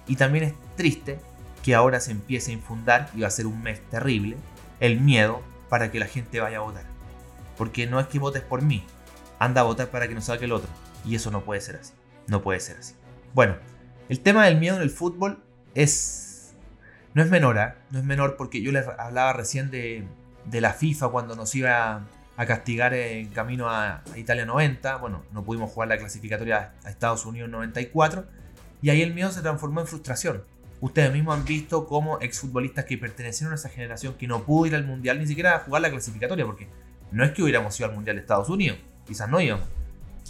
Y 0.07 0.15
también 0.15 0.43
es 0.43 0.53
triste 0.75 1.19
que 1.63 1.75
ahora 1.75 1.99
se 1.99 2.11
empiece 2.11 2.51
a 2.51 2.53
infundar, 2.55 3.09
y 3.13 3.21
va 3.21 3.27
a 3.27 3.31
ser 3.31 3.45
un 3.45 3.61
mes 3.61 3.81
terrible, 3.89 4.37
el 4.79 4.99
miedo 4.99 5.41
para 5.69 5.91
que 5.91 5.99
la 5.99 6.07
gente 6.07 6.39
vaya 6.39 6.57
a 6.57 6.61
votar. 6.61 6.85
Porque 7.57 7.87
no 7.87 7.99
es 7.99 8.07
que 8.07 8.19
votes 8.19 8.41
por 8.41 8.61
mí, 8.61 8.83
anda 9.39 9.61
a 9.61 9.63
votar 9.65 9.89
para 9.89 10.07
que 10.07 10.15
no 10.15 10.21
salga 10.21 10.45
el 10.45 10.51
otro. 10.51 10.69
Y 11.05 11.15
eso 11.15 11.31
no 11.31 11.41
puede 11.41 11.61
ser 11.61 11.77
así. 11.77 11.93
No 12.27 12.41
puede 12.41 12.59
ser 12.59 12.77
así. 12.77 12.95
Bueno, 13.33 13.55
el 14.09 14.19
tema 14.19 14.45
del 14.45 14.57
miedo 14.57 14.75
en 14.75 14.81
el 14.81 14.89
fútbol 14.89 15.43
es. 15.75 16.53
No 17.13 17.23
es 17.23 17.29
menor, 17.29 17.57
¿eh? 17.57 17.73
No 17.91 17.99
es 17.99 18.05
menor 18.05 18.37
porque 18.37 18.61
yo 18.61 18.71
les 18.71 18.87
hablaba 18.87 19.33
recién 19.33 19.71
de, 19.71 20.07
la 20.51 20.73
FIFA 20.73 21.09
cuando 21.09 21.35
nos 21.35 21.53
iba 21.55 22.05
a 22.37 22.45
castigar 22.45 22.93
en 22.93 23.29
camino 23.29 23.69
a, 23.69 24.03
Italia 24.15 24.45
90. 24.45 24.97
Bueno, 24.97 25.23
no 25.31 25.43
pudimos 25.43 25.71
jugar 25.71 25.89
la 25.89 25.97
clasificatoria 25.97 26.73
a 26.83 26.89
Estados 26.89 27.25
Unidos 27.25 27.49
94. 27.49 28.25
Y 28.81 28.89
ahí 28.89 29.01
el 29.01 29.13
miedo 29.13 29.31
se 29.31 29.41
transformó 29.41 29.81
en 29.81 29.87
frustración. 29.87 30.43
Ustedes 30.81 31.11
mismos 31.11 31.37
han 31.37 31.45
visto 31.45 31.85
cómo 31.87 32.19
exfutbolistas 32.21 32.85
que 32.85 32.97
pertenecieron 32.97 33.51
a 33.51 33.55
esa 33.55 33.69
generación 33.69 34.13
que 34.13 34.27
no 34.27 34.43
pudo 34.43 34.67
ir 34.67 34.75
al 34.75 34.85
mundial 34.85 35.19
ni 35.19 35.27
siquiera 35.27 35.55
a 35.55 35.59
jugar 35.59 35.81
la 35.81 35.89
clasificatoria, 35.89 36.45
porque 36.45 36.69
no 37.11 37.25
es 37.25 37.31
que 37.31 37.43
hubiéramos 37.43 37.77
ido 37.79 37.89
al 37.89 37.95
mundial 37.95 38.15
de 38.15 38.21
Estados 38.21 38.49
Unidos, 38.49 38.77
quizás 39.05 39.29
no 39.29 39.41
íbamos, 39.41 39.67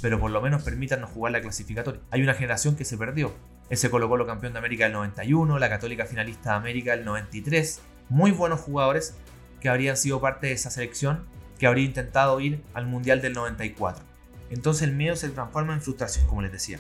pero 0.02 0.20
por 0.20 0.32
lo 0.32 0.42
menos 0.42 0.64
permítanos 0.64 1.12
jugar 1.12 1.34
la 1.34 1.42
clasificatoria. 1.42 2.02
Hay 2.10 2.24
una 2.24 2.34
generación 2.34 2.76
que 2.76 2.86
se 2.86 2.98
perdió. 2.98 3.34
Ese 3.70 3.92
Colo 3.92 4.10
Colo 4.10 4.26
campeón 4.26 4.54
de 4.54 4.60
América 4.60 4.86
del 4.86 4.94
91, 4.94 5.60
la 5.60 5.70
Católica 5.70 6.06
finalista 6.06 6.52
de 6.52 6.56
América 6.58 6.96
del 6.96 7.06
93. 7.06 7.82
Muy 8.10 8.32
buenos 8.32 8.62
jugadores 8.62 9.16
que 9.62 9.70
habrían 9.70 9.98
sido 9.98 10.20
parte 10.20 10.48
de 10.48 10.54
esa 10.54 10.72
selección 10.72 11.26
que 11.60 11.68
habría 11.68 11.86
intentado 11.86 12.40
ir 12.40 12.64
al 12.74 12.88
Mundial 12.88 13.22
del 13.22 13.34
94. 13.34 14.04
Entonces 14.50 14.88
el 14.88 14.96
miedo 14.96 15.16
se 15.16 15.30
transforma 15.30 15.74
en 15.74 15.82
frustración, 15.82 16.26
como 16.26 16.42
les 16.42 16.52
decía, 16.52 16.80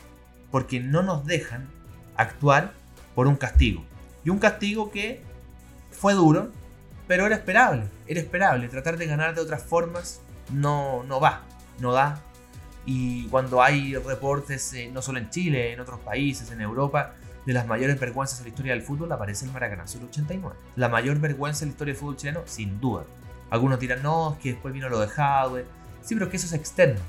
porque 0.50 0.80
no 0.80 1.04
nos 1.04 1.26
dejan 1.28 1.70
actuar 2.16 2.74
por 3.20 3.28
un 3.28 3.36
castigo. 3.36 3.84
Y 4.24 4.30
un 4.30 4.40
castigo 4.40 4.92
que 4.92 5.22
fue 5.92 6.14
duro, 6.14 6.54
pero 7.06 7.26
era 7.26 7.36
esperable, 7.36 7.84
era 8.08 8.22
esperable. 8.22 8.70
Tratar 8.70 8.96
de 8.96 9.08
ganar 9.08 9.36
de 9.36 9.42
otras 9.42 9.62
formas 9.62 10.22
no, 10.54 11.04
no 11.04 11.20
va, 11.20 11.42
no 11.82 11.92
da. 11.92 12.22
Y 12.86 13.28
cuando 13.28 13.62
hay 13.62 13.94
reportes, 13.96 14.72
eh, 14.72 14.90
no 14.94 15.02
solo 15.02 15.20
en 15.20 15.30
Chile, 15.32 15.74
en 15.74 15.82
otros 15.82 16.00
países, 16.00 16.50
en 16.52 16.62
Europa, 16.62 17.16
de 17.46 17.52
las 17.52 17.68
mayores 17.68 18.00
vergüenzas 18.00 18.40
en 18.40 18.46
la 18.46 18.50
historia 18.52 18.72
del 18.72 18.84
fútbol, 18.84 19.12
aparece 19.12 19.44
el 19.44 19.52
Maracanazo 19.52 19.98
del 19.98 20.08
89. 20.08 20.56
La 20.78 20.88
mayor 20.88 21.20
vergüenza 21.20 21.66
en 21.66 21.72
la 21.72 21.74
historia 21.74 21.94
del 21.94 22.00
fútbol 22.00 22.16
chileno, 22.16 22.44
sin 22.46 22.80
duda. 22.80 23.04
Algunos 23.50 23.82
dirán, 23.82 24.02
no, 24.02 24.36
es 24.36 24.40
que 24.40 24.54
después 24.54 24.74
vino 24.74 24.88
lo 24.88 24.98
de 24.98 25.10
Hadwe. 25.14 25.66
Sí, 26.04 26.16
pero 26.16 26.30
que 26.30 26.38
eso 26.38 26.46
es 26.46 26.54
externo. 26.54 27.02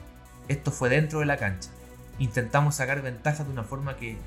Esto 0.49 0.73
fue 0.73 0.89
dentro 0.89 1.21
de 1.21 1.27
la 1.27 1.37
cancha. 1.37 1.71
Intentamos 2.19 2.75
sacar 2.75 3.01
ventaja 3.01 3.45
de 3.45 3.53
una 3.53 3.63
forma 3.63 3.97
que 3.97 4.19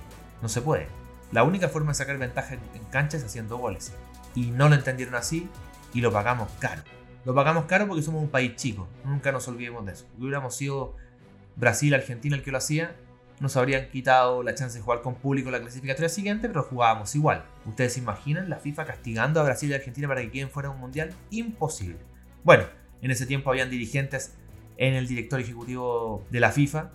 no 0.41 0.48
se 0.48 0.62
puede. 0.62 1.03
La 1.34 1.43
única 1.43 1.67
forma 1.67 1.91
de 1.91 1.96
sacar 1.96 2.17
ventaja 2.17 2.54
en 2.54 2.84
cancha 2.91 3.17
es 3.17 3.24
haciendo 3.24 3.58
goles. 3.58 3.91
Y 4.36 4.52
no 4.52 4.69
lo 4.69 4.76
entendieron 4.76 5.15
así 5.15 5.50
y 5.93 6.02
lo 6.02 6.12
pagamos 6.12 6.50
caro. 6.60 6.84
Lo 7.26 7.34
pagamos 7.34 7.65
caro 7.65 7.88
porque 7.88 8.04
somos 8.04 8.22
un 8.22 8.30
país 8.30 8.56
chico. 8.56 8.88
Nunca 9.04 9.32
nos 9.32 9.48
olvidemos 9.48 9.86
de 9.86 9.93
eso. 9.93 10.06
Si 10.15 10.22
hubiéramos 10.22 10.56
sido 10.56 10.96
Brasil, 11.56 11.93
Argentina 11.93 12.36
el 12.36 12.43
que 12.43 12.52
lo 12.52 12.60
hacía, 12.60 12.96
nos 13.39 13.58
habrían 13.58 13.89
quitado 13.89 14.43
la 14.43 14.54
chance 14.54 14.78
de 14.78 14.84
jugar 14.84 15.02
con 15.02 15.15
público 15.15 15.50
la 15.50 15.60
clasificatoria 15.60 16.10
siguiente, 16.10 16.48
pero 16.50 16.63
jugábamos 16.63 17.15
igual. 17.15 17.46
¿Ustedes 17.65 17.93
se 17.93 18.00
imaginan 18.00 18.50
la 18.50 18.58
FIFA 18.58 18.86
castigando 18.86 19.39
a 19.39 19.43
Brasil 19.43 19.72
y 19.72 19.74
Argentina 19.74 20.08
para 20.08 20.22
que 20.22 20.32
queden 20.32 20.50
fuera 20.50 20.69
de 20.69 20.76
un 20.76 20.82
mundial? 20.82 21.15
Imposible. 21.32 21.98
Bueno, 22.43 22.65
en 23.02 23.12
ese 23.12 23.26
tiempo 23.26 23.50
habían 23.50 23.69
dirigentes 23.69 24.36
en 24.78 24.93
el 24.93 25.08
director 25.08 25.39
ejecutivo 25.39 26.26
de 26.30 26.39
la 26.39 26.52
FIFA. 26.52 26.91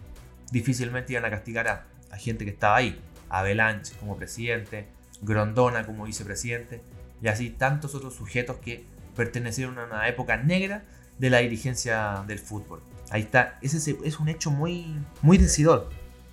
Difícilmente 0.52 1.12
iban 1.12 1.24
a 1.24 1.30
castigar 1.30 1.68
a, 1.68 1.86
gente 2.16 2.44
que 2.44 2.50
estaba 2.50 2.76
ahí. 2.76 3.00
Avalanche 3.30 3.94
como 3.98 4.16
presidente, 4.16 4.88
Grondona 5.22 5.84
como 5.84 6.04
vicepresidente, 6.04 6.82
y 7.22 7.28
así 7.28 7.50
tantos 7.50 7.94
otros 7.94 8.14
sujetos 8.14 8.56
que 8.58 8.84
pertenecieron 9.16 9.78
a 9.78 9.84
una 9.84 10.08
época 10.08 10.36
negra 10.36 10.84
de 11.18 11.30
la 11.30 11.38
dirigencia 11.38 12.24
del 12.26 12.38
fútbol. 12.38 12.80
Ahí 13.10 13.22
está, 13.22 13.58
ese 13.62 13.96
es 14.04 14.20
un 14.20 14.28
hecho 14.28 14.50
muy, 14.50 14.94
muy 15.22 15.38
decidor 15.38 15.90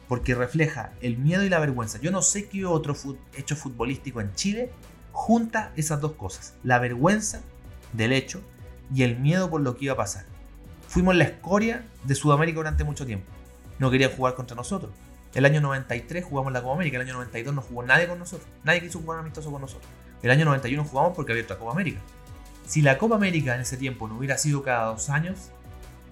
porque 0.08 0.36
refleja 0.36 0.94
el 1.02 1.18
miedo 1.18 1.44
y 1.44 1.50
la 1.50 1.60
vergüenza. 1.60 2.00
Yo 2.00 2.12
no 2.12 2.22
sé 2.22 2.48
qué 2.48 2.66
otro 2.66 2.96
hecho 3.36 3.56
futbolístico 3.56 4.22
en 4.22 4.34
Chile 4.34 4.72
junta 5.12 5.72
esas 5.76 6.02
dos 6.02 6.14
cosas, 6.14 6.54
la 6.64 6.78
vergüenza 6.80 7.42
del 7.94 8.12
hecho 8.12 8.42
y 8.94 9.04
el 9.04 9.18
miedo 9.18 9.50
por 9.50 9.62
lo 9.62 9.76
que 9.76 9.86
iba 9.86 9.94
a 9.94 9.98
pasar. 9.98 10.26
Fuimos 10.88 11.16
la 11.16 11.24
escoria 11.24 11.86
de 12.04 12.16
Sudamérica 12.16 12.58
durante 12.58 12.84
mucho 12.84 13.06
tiempo. 13.06 13.26
No 13.80 13.90
querían 13.90 14.12
jugar 14.12 14.36
contra 14.36 14.56
nosotros. 14.56 14.92
El 15.36 15.46
año 15.46 15.62
93 15.62 16.26
jugamos 16.26 16.52
la 16.52 16.62
Copa 16.62 16.74
América, 16.74 16.98
el 16.98 17.04
año 17.04 17.14
92 17.14 17.54
no 17.54 17.62
jugó 17.62 17.84
nadie 17.84 18.08
con 18.08 18.18
nosotros. 18.18 18.48
Nadie 18.64 18.82
quiso 18.82 19.00
jugar 19.00 19.20
amistoso 19.20 19.52
con 19.52 19.62
nosotros. 19.62 19.88
El 20.24 20.32
año 20.32 20.46
91 20.46 20.84
jugamos 20.86 21.14
porque 21.16 21.34
había 21.34 21.44
otra 21.44 21.58
Copa 21.58 21.74
América. 21.74 22.00
Si 22.66 22.82
la 22.82 22.98
Copa 22.98 23.16
América 23.16 23.54
en 23.54 23.62
ese 23.62 23.78
tiempo 23.78 24.08
no 24.08 24.18
hubiera 24.18 24.38
sido 24.40 24.64
cada 24.64 24.88
dos 24.88 25.10
años, 25.10 25.52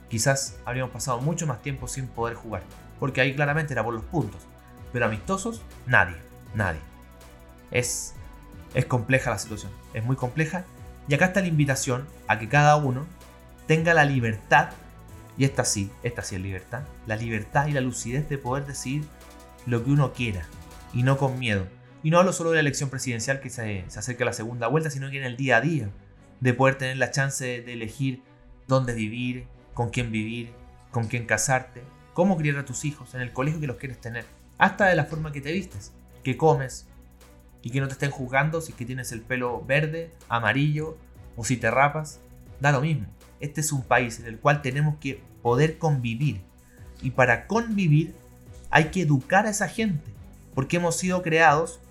quizás 0.10 0.58
habríamos 0.66 0.92
pasado 0.92 1.20
mucho 1.22 1.48
más 1.48 1.64
tiempo 1.64 1.88
sin 1.88 2.06
poder 2.06 2.36
jugar 2.36 2.62
porque 3.04 3.20
ahí 3.20 3.36
claramente 3.36 3.74
era 3.74 3.84
por 3.84 3.94
los 3.94 4.06
puntos. 4.06 4.40
Pero 4.94 5.04
amistosos, 5.04 5.62
nadie, 5.86 6.16
nadie. 6.56 6.80
Es, 7.70 8.14
es 8.74 8.86
compleja 8.86 9.30
la 9.30 9.40
situación, 9.40 9.74
es 9.94 10.06
muy 10.06 10.16
compleja. 10.16 10.64
Y 11.10 11.14
acá 11.14 11.26
está 11.26 11.42
la 11.42 11.48
invitación 11.48 12.08
a 12.30 12.40
que 12.40 12.48
cada 12.48 12.78
uno 12.78 13.06
tenga 13.68 13.94
la 13.94 14.06
libertad, 14.06 14.70
y 15.38 15.46
esta 15.46 15.66
sí, 15.66 15.92
esta 16.04 16.22
sí 16.22 16.36
es 16.36 16.42
libertad, 16.42 16.84
la 17.08 17.16
libertad 17.16 17.68
y 17.68 17.72
la 17.72 17.82
lucidez 17.82 18.30
de 18.30 18.38
poder 18.38 18.66
decir 18.66 19.04
lo 19.66 19.84
que 19.84 19.92
uno 19.92 20.14
quiera, 20.14 20.46
y 20.94 21.04
no 21.04 21.18
con 21.18 21.40
miedo. 21.40 21.68
Y 22.04 22.10
no 22.10 22.20
hablo 22.20 22.34
solo 22.34 22.50
de 22.50 22.56
la 22.56 22.62
elección 22.62 22.90
presidencial 22.90 23.40
que 23.40 23.50
se, 23.50 23.86
se 23.88 24.00
acerca 24.00 24.26
a 24.26 24.28
la 24.28 24.34
segunda 24.34 24.68
vuelta, 24.68 24.90
sino 24.90 25.10
que 25.10 25.18
en 25.18 25.24
el 25.24 25.38
día 25.38 25.58
a 25.58 25.62
día, 25.62 25.90
de 26.42 26.54
poder 26.54 26.78
tener 26.78 26.98
la 26.98 27.12
chance 27.12 27.62
de 27.62 27.74
elegir 27.74 28.22
dónde 28.68 28.94
vivir, 28.94 29.48
con 29.74 29.90
quién 29.90 30.12
vivir, 30.12 30.52
con 30.92 31.08
quién 31.08 31.26
casarte, 31.26 31.82
cómo 32.14 32.38
criar 32.38 32.58
a 32.58 32.66
tus 32.66 32.86
hijos 32.86 33.16
en 33.16 33.22
el 33.22 33.32
colegio 33.32 33.60
que 33.60 33.68
los 33.68 33.78
quieres 33.78 34.00
tener, 34.00 34.26
hasta 34.58 34.88
de 34.88 34.96
la 34.96 35.06
forma 35.06 35.32
que 35.32 35.42
te 35.42 35.52
vistes, 35.52 35.94
que 36.24 36.38
comes 36.38 36.88
y 37.62 37.70
que 37.72 37.80
no 37.80 37.88
te 37.88 37.94
estén 37.94 38.12
juzgando 38.12 38.62
si 38.62 38.74
que 38.74 38.86
tienes 38.86 39.12
el 39.12 39.22
pelo 39.22 39.64
verde, 39.66 40.12
amarillo 40.30 40.98
o 41.36 41.44
si 41.44 41.58
te 41.58 41.72
rapas, 41.72 42.20
da 42.60 42.72
lo 42.72 42.82
mismo. 42.82 43.08
Este 43.44 43.60
es 43.60 43.74
un 43.74 43.82
país 43.82 44.22
en 44.22 44.26
el 44.28 44.40
cual 44.40 44.62
tenemos 44.62 44.96
que 45.02 45.22
poder 45.42 45.78
convivir 45.78 46.40
y 47.02 47.12
para 47.12 47.46
convivir 47.46 48.16
hay 48.70 48.86
que 48.86 49.02
educar 49.02 49.46
a 49.46 49.50
esa 49.50 49.68
gente, 49.68 50.10
porque 50.56 50.78
hemos 50.78 50.96
sido 50.96 51.22
creados 51.22 51.82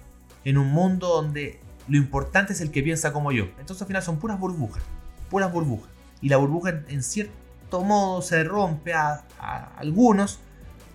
en 0.47 0.57
un 0.57 0.69
mundo 0.69 1.09
donde 1.09 1.61
lo 1.89 1.99
importante 1.99 2.55
es 2.55 2.63
el 2.63 2.71
que 2.71 2.83
piensa 2.83 3.13
como 3.13 3.33
yo. 3.33 3.45
Entonces 3.61 3.83
al 3.83 3.87
final 3.87 4.03
son 4.03 4.19
puras 4.19 4.41
burbujas, 4.41 4.83
puras 5.29 5.53
burbujas. 5.53 5.91
Y 6.23 6.31
la 6.31 6.39
burbuja 6.39 6.83
en, 6.89 7.03
cierto 7.03 7.85
modo 7.85 8.23
se 8.23 8.45
rompe 8.45 8.95
a, 8.95 9.27
algunos 9.77 10.39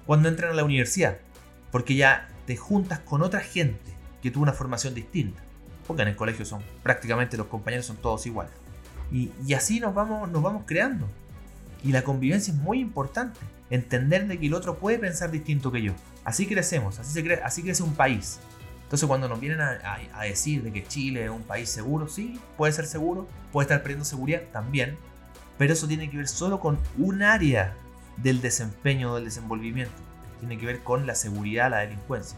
cuando 0.08 0.28
entran 0.28 0.54
a 0.54 0.56
la 0.56 0.64
universidad, 0.64 1.20
porque 1.72 1.96
ya 1.96 2.30
te 2.48 2.58
juntas 2.58 2.98
con 2.98 3.22
otra 3.22 3.42
gente 3.42 3.94
que 4.24 4.32
tuvo 4.32 4.42
una 4.42 4.54
formación 4.54 4.96
distinta, 4.96 5.44
porque 5.86 6.02
en 6.02 6.08
el 6.08 6.16
colegio 6.16 6.46
son 6.46 6.64
prácticamente 6.82 7.38
los 7.38 7.46
compañeros 7.46 7.86
son 7.86 7.98
todos 7.98 8.26
iguales. 8.26 8.54
Y, 9.12 9.54
así 9.54 9.80
nos 9.80 9.94
vamos, 9.94 10.30
nos 10.30 10.42
vamos 10.42 10.64
creando. 10.66 11.08
Y 11.84 11.92
la 11.92 12.04
convivencia 12.04 12.54
es 12.54 12.60
muy 12.60 12.80
importante. 12.80 13.40
Entender 13.70 14.28
de 14.28 14.40
que 14.40 14.48
el 14.48 14.54
otro 14.54 14.78
puede 14.78 14.98
pensar 15.00 15.32
distinto 15.32 15.72
que 15.72 15.82
yo. 15.82 15.94
Así 16.24 16.46
crecemos, 16.46 17.00
así, 17.00 17.22
se 17.22 17.34
así 17.36 17.64
crece 17.64 17.84
un 17.84 17.94
país. 17.94 18.40
Entonces 18.84 19.08
cuando 19.08 19.28
nos 19.28 19.40
vienen 19.40 19.60
a, 19.60 19.80
a, 20.14 20.24
decir 20.24 20.64
de 20.64 20.72
que 20.72 20.86
Chile 20.88 21.26
es 21.26 21.30
un 21.30 21.42
país 21.42 21.70
seguro, 21.70 22.08
sí, 22.08 22.40
puede 22.56 22.72
ser 22.72 22.86
seguro, 22.86 23.28
puede 23.52 23.66
estar 23.66 23.82
perdiendo 23.82 24.06
seguridad 24.06 24.44
también, 24.54 24.98
pero 25.58 25.74
eso 25.74 25.88
tiene 25.88 26.10
que 26.10 26.16
ver 26.16 26.28
solo 26.30 26.62
con 26.62 26.80
un 26.98 27.22
área 27.22 27.76
del 28.18 28.42
desempeño, 28.42 29.16
del 29.16 29.26
desenvolvimiento. 29.26 29.96
Tiene 30.40 30.58
que 30.58 30.66
ver 30.66 30.84
con 30.84 31.06
la 31.08 31.16
seguridad, 31.16 31.72
la 31.72 31.80
delincuencia. 31.80 32.38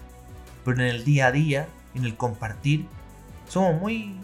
pero 0.66 0.82
en 0.82 0.88
el 0.88 1.04
día 1.04 1.28
a 1.28 1.32
día, 1.32 1.68
en 1.94 2.06
el 2.06 2.16
compartir, 2.16 2.86
somos 3.48 3.80
muy, 3.80 4.16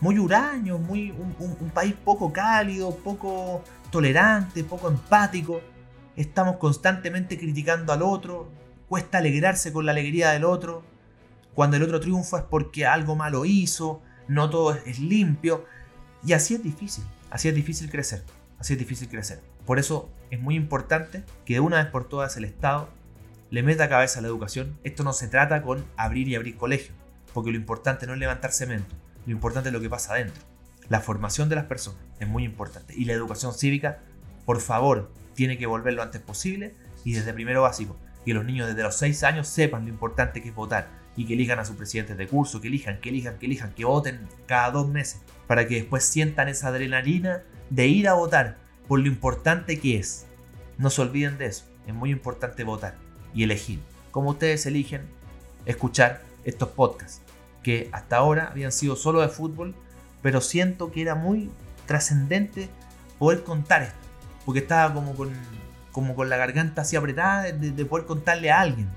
muy 0.00 0.18
huraños, 0.18 0.80
muy, 0.80 1.10
un, 1.10 1.70
país 1.70 1.94
poco 2.04 2.32
cálido, 2.32 2.94
poco 2.96 3.62
tolerante, 3.90 4.64
poco 4.64 4.88
empático. 4.88 5.60
Estamos 6.16 6.56
constantemente 6.56 7.38
criticando 7.38 7.92
al 7.92 8.02
otro, 8.02 8.50
cuesta 8.88 9.18
alegrarse 9.18 9.72
con 9.72 9.86
la 9.86 9.92
alegría 9.92 10.30
del 10.30 10.44
otro. 10.44 10.82
Cuando 11.54 11.76
el 11.76 11.82
otro 11.82 12.00
triunfa 12.00 12.38
es 12.38 12.44
porque 12.44 12.86
algo 12.86 13.16
malo 13.16 13.44
hizo, 13.44 14.02
no 14.28 14.48
todo 14.48 14.74
es 14.74 14.98
limpio. 14.98 15.66
Y 16.24 16.32
así 16.32 16.54
es 16.54 16.62
difícil, 16.62 17.04
así 17.30 17.48
es 17.48 17.54
difícil 17.54 17.90
crecer, 17.90 18.24
así 18.58 18.74
es 18.74 18.78
difícil 18.78 19.08
crecer. 19.08 19.40
Por 19.66 19.78
eso 19.78 20.10
es 20.30 20.40
muy 20.40 20.54
importante 20.54 21.24
que 21.44 21.54
de 21.54 21.60
una 21.60 21.76
vez 21.76 21.86
por 21.86 22.08
todas 22.08 22.36
el 22.36 22.44
Estado 22.44 22.88
le 23.50 23.62
meta 23.62 23.88
cabeza 23.88 24.18
a 24.18 24.22
la 24.22 24.28
educación. 24.28 24.78
Esto 24.84 25.02
no 25.02 25.12
se 25.12 25.28
trata 25.28 25.62
con 25.62 25.84
abrir 25.96 26.28
y 26.28 26.36
abrir 26.36 26.56
colegios, 26.56 26.94
porque 27.34 27.50
lo 27.50 27.56
importante 27.56 28.06
no 28.06 28.14
es 28.14 28.18
levantar 28.18 28.52
cemento, 28.52 28.94
lo 29.26 29.32
importante 29.32 29.68
es 29.68 29.72
lo 29.72 29.80
que 29.80 29.90
pasa 29.90 30.14
adentro. 30.14 30.42
La 30.88 31.00
formación 31.00 31.48
de 31.48 31.56
las 31.56 31.66
personas 31.66 32.00
es 32.18 32.28
muy 32.28 32.44
importante. 32.44 32.94
Y 32.96 33.04
la 33.04 33.12
educación 33.12 33.54
cívica, 33.54 34.00
por 34.44 34.60
favor, 34.60 35.12
tiene 35.34 35.58
que 35.58 35.66
volver 35.66 35.94
lo 35.94 36.02
antes 36.02 36.20
posible 36.20 36.74
y 37.04 37.12
desde 37.12 37.32
primero 37.32 37.62
básico. 37.62 37.96
Que 38.24 38.34
los 38.34 38.44
niños 38.44 38.68
desde 38.68 38.82
los 38.82 38.96
6 38.96 39.22
años 39.24 39.48
sepan 39.48 39.84
lo 39.84 39.90
importante 39.90 40.42
que 40.42 40.48
es 40.48 40.54
votar 40.54 40.88
y 41.16 41.26
que 41.26 41.34
elijan 41.34 41.58
a 41.58 41.64
sus 41.64 41.76
presidentes 41.76 42.16
de 42.16 42.26
curso, 42.26 42.60
que 42.60 42.68
elijan, 42.68 43.00
que 43.00 43.08
elijan, 43.10 43.38
que 43.38 43.46
elijan, 43.46 43.72
que 43.74 43.84
voten 43.84 44.26
cada 44.46 44.70
dos 44.70 44.88
meses, 44.88 45.20
para 45.46 45.66
que 45.66 45.76
después 45.76 46.04
sientan 46.04 46.48
esa 46.48 46.68
adrenalina 46.68 47.42
de 47.70 47.86
ir 47.86 48.08
a 48.08 48.14
votar 48.14 48.58
por 48.88 49.00
lo 49.00 49.06
importante 49.06 49.78
que 49.80 49.98
es. 49.98 50.26
No 50.78 50.90
se 50.90 51.02
olviden 51.02 51.38
de 51.38 51.46
eso, 51.46 51.64
es 51.86 51.94
muy 51.94 52.10
importante 52.10 52.64
votar 52.64 52.96
y 53.34 53.44
elegir. 53.44 53.80
Como 54.10 54.30
ustedes 54.30 54.66
eligen 54.66 55.02
escuchar 55.66 56.22
estos 56.44 56.70
podcasts, 56.70 57.22
que 57.62 57.88
hasta 57.92 58.16
ahora 58.16 58.48
habían 58.50 58.72
sido 58.72 58.96
solo 58.96 59.20
de 59.20 59.28
fútbol, 59.28 59.74
pero 60.22 60.40
siento 60.40 60.90
que 60.90 61.02
era 61.02 61.14
muy 61.14 61.50
trascendente 61.86 62.68
poder 63.18 63.42
contar 63.42 63.82
esto, 63.82 63.96
porque 64.44 64.60
estaba 64.60 64.94
como 64.94 65.14
con, 65.14 65.30
como 65.92 66.14
con 66.14 66.28
la 66.28 66.36
garganta 66.36 66.82
así 66.82 66.96
apretada 66.96 67.52
de, 67.52 67.84
poder 67.84 68.06
contarle 68.06 68.50
a 68.50 68.60
alguien, 68.60 68.88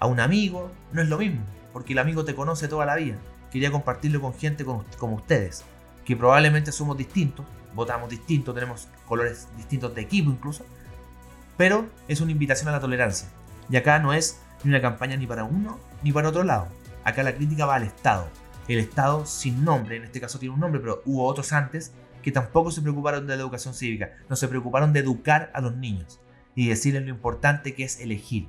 a 0.00 0.06
un 0.06 0.20
amigo, 0.20 0.70
no 0.92 1.02
es 1.02 1.08
lo 1.08 1.18
mismo, 1.18 1.42
porque 1.72 1.92
el 1.92 1.98
amigo 1.98 2.24
te 2.24 2.34
conoce 2.34 2.68
toda 2.68 2.86
la 2.86 2.96
vida. 2.96 3.16
Quería 3.50 3.70
compartirlo 3.70 4.20
con 4.20 4.34
gente 4.34 4.64
como, 4.64 4.84
como 4.98 5.16
ustedes, 5.16 5.64
que 6.04 6.16
probablemente 6.16 6.72
somos 6.72 6.96
distintos, 6.96 7.44
votamos 7.74 8.08
distintos, 8.08 8.54
tenemos 8.54 8.88
colores 9.06 9.48
distintos 9.56 9.94
de 9.94 10.00
equipo 10.00 10.30
incluso, 10.30 10.64
pero 11.56 11.86
es 12.08 12.20
una 12.20 12.32
invitación 12.32 12.68
a 12.68 12.72
la 12.72 12.80
tolerancia. 12.80 13.28
Y 13.68 13.76
acá 13.76 13.98
no 13.98 14.12
es 14.12 14.40
ni 14.64 14.70
una 14.70 14.80
campaña 14.80 15.16
ni 15.16 15.26
para 15.26 15.44
uno 15.44 15.78
ni 16.02 16.12
para 16.12 16.28
otro 16.30 16.44
lado. 16.44 16.68
Acá 17.04 17.22
la 17.22 17.34
crítica 17.34 17.66
va 17.66 17.76
al 17.76 17.84
Estado. 17.84 18.28
El 18.68 18.78
Estado 18.78 19.26
sin 19.26 19.64
nombre, 19.64 19.96
en 19.96 20.04
este 20.04 20.20
caso 20.20 20.38
tiene 20.38 20.54
un 20.54 20.60
nombre, 20.60 20.80
pero 20.80 21.02
hubo 21.04 21.24
otros 21.24 21.52
antes 21.52 21.92
que 22.22 22.32
tampoco 22.32 22.70
se 22.70 22.80
preocuparon 22.80 23.26
de 23.26 23.36
la 23.36 23.42
educación 23.42 23.74
cívica, 23.74 24.12
no 24.28 24.36
se 24.36 24.48
preocuparon 24.48 24.92
de 24.92 25.00
educar 25.00 25.50
a 25.54 25.60
los 25.60 25.76
niños 25.76 26.20
y 26.54 26.68
decirles 26.68 27.02
lo 27.02 27.10
importante 27.10 27.74
que 27.74 27.84
es 27.84 28.00
elegir, 28.00 28.46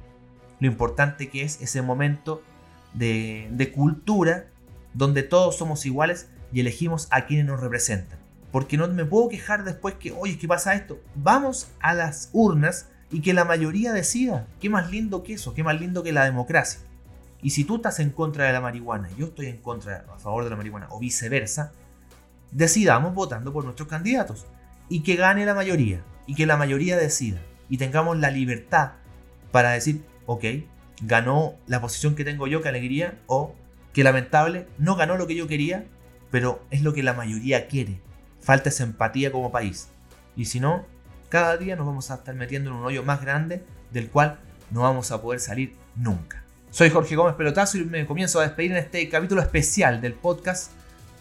lo 0.60 0.68
importante 0.68 1.30
que 1.30 1.44
es 1.44 1.60
ese 1.62 1.82
momento 1.82 2.44
de, 2.94 3.72
cultura 3.74 4.48
donde 4.94 5.24
todos 5.24 5.58
somos 5.58 5.86
iguales 5.86 6.30
y 6.52 6.60
elegimos 6.60 7.08
a 7.10 7.26
quienes 7.26 7.48
nos 7.48 7.60
representan. 7.60 8.20
Porque 8.52 8.78
no 8.78 8.88
me 8.88 9.06
puedo 9.06 9.30
quejar 9.30 9.64
después 9.64 9.96
que, 9.96 10.12
oye, 10.12 10.38
¿qué 10.38 10.48
pasa 10.48 10.76
esto? 10.76 11.02
Vamos 11.16 11.70
a 11.80 11.96
las 11.96 12.30
urnas 12.34 12.90
y 13.10 13.22
que 13.22 13.34
la 13.34 13.46
mayoría 13.46 13.94
decida. 13.94 14.48
¿Qué 14.60 14.70
más 14.70 14.92
lindo 14.92 15.24
que 15.24 15.34
eso? 15.34 15.56
¿Qué 15.56 15.64
más 15.64 15.80
lindo 15.80 16.04
que 16.04 16.12
la 16.12 16.26
democracia? 16.26 16.80
Y 17.44 17.50
si 17.50 17.66
tú 17.66 17.76
estás 17.76 18.00
en 18.00 18.10
contra 18.10 18.46
de 18.46 18.54
la 18.54 18.62
marihuana 18.62 19.10
y 19.12 19.20
yo 19.20 19.28
estoy 19.28 19.48
en 19.48 19.58
contra, 19.58 20.06
a 20.12 20.18
favor 20.18 20.46
de 20.46 20.50
la 20.50 20.56
marihuana, 20.56 20.88
o 20.90 21.00
viceversa, 21.00 21.74
decidamos 22.52 23.14
votando 23.14 23.52
por 23.52 23.66
nuestros 23.66 23.90
candidatos. 23.90 24.46
Y 24.88 25.02
que 25.04 25.18
gane 25.18 25.46
la 25.46 25.54
mayoría. 25.54 26.02
Y 26.26 26.36
que 26.36 26.46
la 26.46 26.56
mayoría 26.56 26.96
decida. 26.96 27.42
Y 27.70 27.78
tengamos 27.78 28.18
la 28.18 28.32
libertad 28.32 28.94
para 29.52 29.72
decir, 29.72 30.04
ok, 30.26 30.46
ganó 31.02 31.56
la 31.68 31.82
posición 31.82 32.16
que 32.16 32.24
tengo 32.24 32.48
yo, 32.48 32.62
que 32.62 32.70
alegría, 32.70 33.20
o 33.28 33.56
que 33.92 34.06
lamentable, 34.06 34.68
no 34.78 34.96
ganó 34.96 35.18
lo 35.18 35.28
que 35.28 35.36
yo 35.36 35.48
quería, 35.48 35.86
pero 36.32 36.64
es 36.72 36.82
lo 36.82 36.94
que 36.94 37.04
la 37.04 37.14
mayoría 37.14 37.68
quiere. 37.68 38.00
Falta 38.40 38.70
esa 38.70 38.84
empatía 38.84 39.32
como 39.32 39.52
país. 39.52 39.90
Y 40.36 40.46
si 40.46 40.62
no, 40.62 40.86
cada 41.30 41.58
día 41.58 41.76
nos 41.76 41.86
vamos 41.86 42.10
a 42.10 42.16
estar 42.16 42.36
metiendo 42.36 42.70
en 42.70 42.78
un 42.78 42.86
hoyo 42.86 43.04
más 43.04 43.22
grande 43.22 43.64
del 43.92 44.10
cual 44.10 44.40
no 44.72 44.82
vamos 44.82 45.12
a 45.12 45.22
poder 45.22 45.40
salir 45.40 45.76
nunca. 45.96 46.43
Soy 46.74 46.90
Jorge 46.90 47.16
Gómez 47.16 47.36
Pelotazo 47.36 47.78
y 47.78 47.86
me 47.86 48.04
comienzo 48.08 48.40
a 48.40 48.48
despedir 48.48 48.72
en 48.72 48.78
este 48.78 49.08
capítulo 49.08 49.44
especial 49.44 50.02
del 50.02 50.14
podcast 50.14 50.72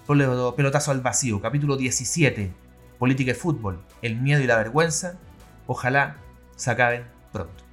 Pelotazo 0.07 0.93
al 0.93 1.03
Vacío, 1.03 1.43
capítulo 1.43 1.77
17, 1.77 2.51
Política 2.99 3.33
y 3.33 3.35
Fútbol, 3.35 3.79
el 4.01 4.17
miedo 4.17 4.41
y 4.41 4.47
la 4.47 4.57
vergüenza. 4.57 5.19
Ojalá 5.67 6.17
se 6.57 6.71
acaben 6.71 7.05
pronto. 7.35 7.65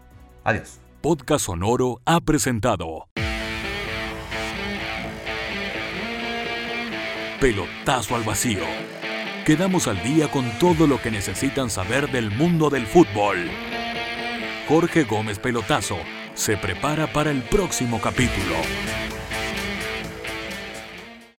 Adiós. 0.43 0.81
Podcast 0.99 1.45
Sonoro 1.45 2.01
ha 2.03 2.19
presentado 2.19 3.07
Pelotazo 7.39 8.17
al 8.17 8.23
Vacío 8.23 8.65
quedamos 9.45 9.87
al 9.87 10.03
día 10.03 10.29
con 10.29 10.51
todo 10.59 10.85
lo 10.85 11.01
que 11.01 11.11
necesitan 11.11 11.69
saber 11.69 12.11
del 12.11 12.29
mundo 12.29 12.69
del 12.69 12.85
fútbol. 12.85 13.49
Jorge 14.67 15.05
Gómez 15.05 15.39
Pelotazo 15.39 15.97
se 16.39 16.55
prepara 16.55 17.11
para 17.11 17.31
el 17.31 17.41
próximo 17.41 17.99
capítulo. 17.99 18.55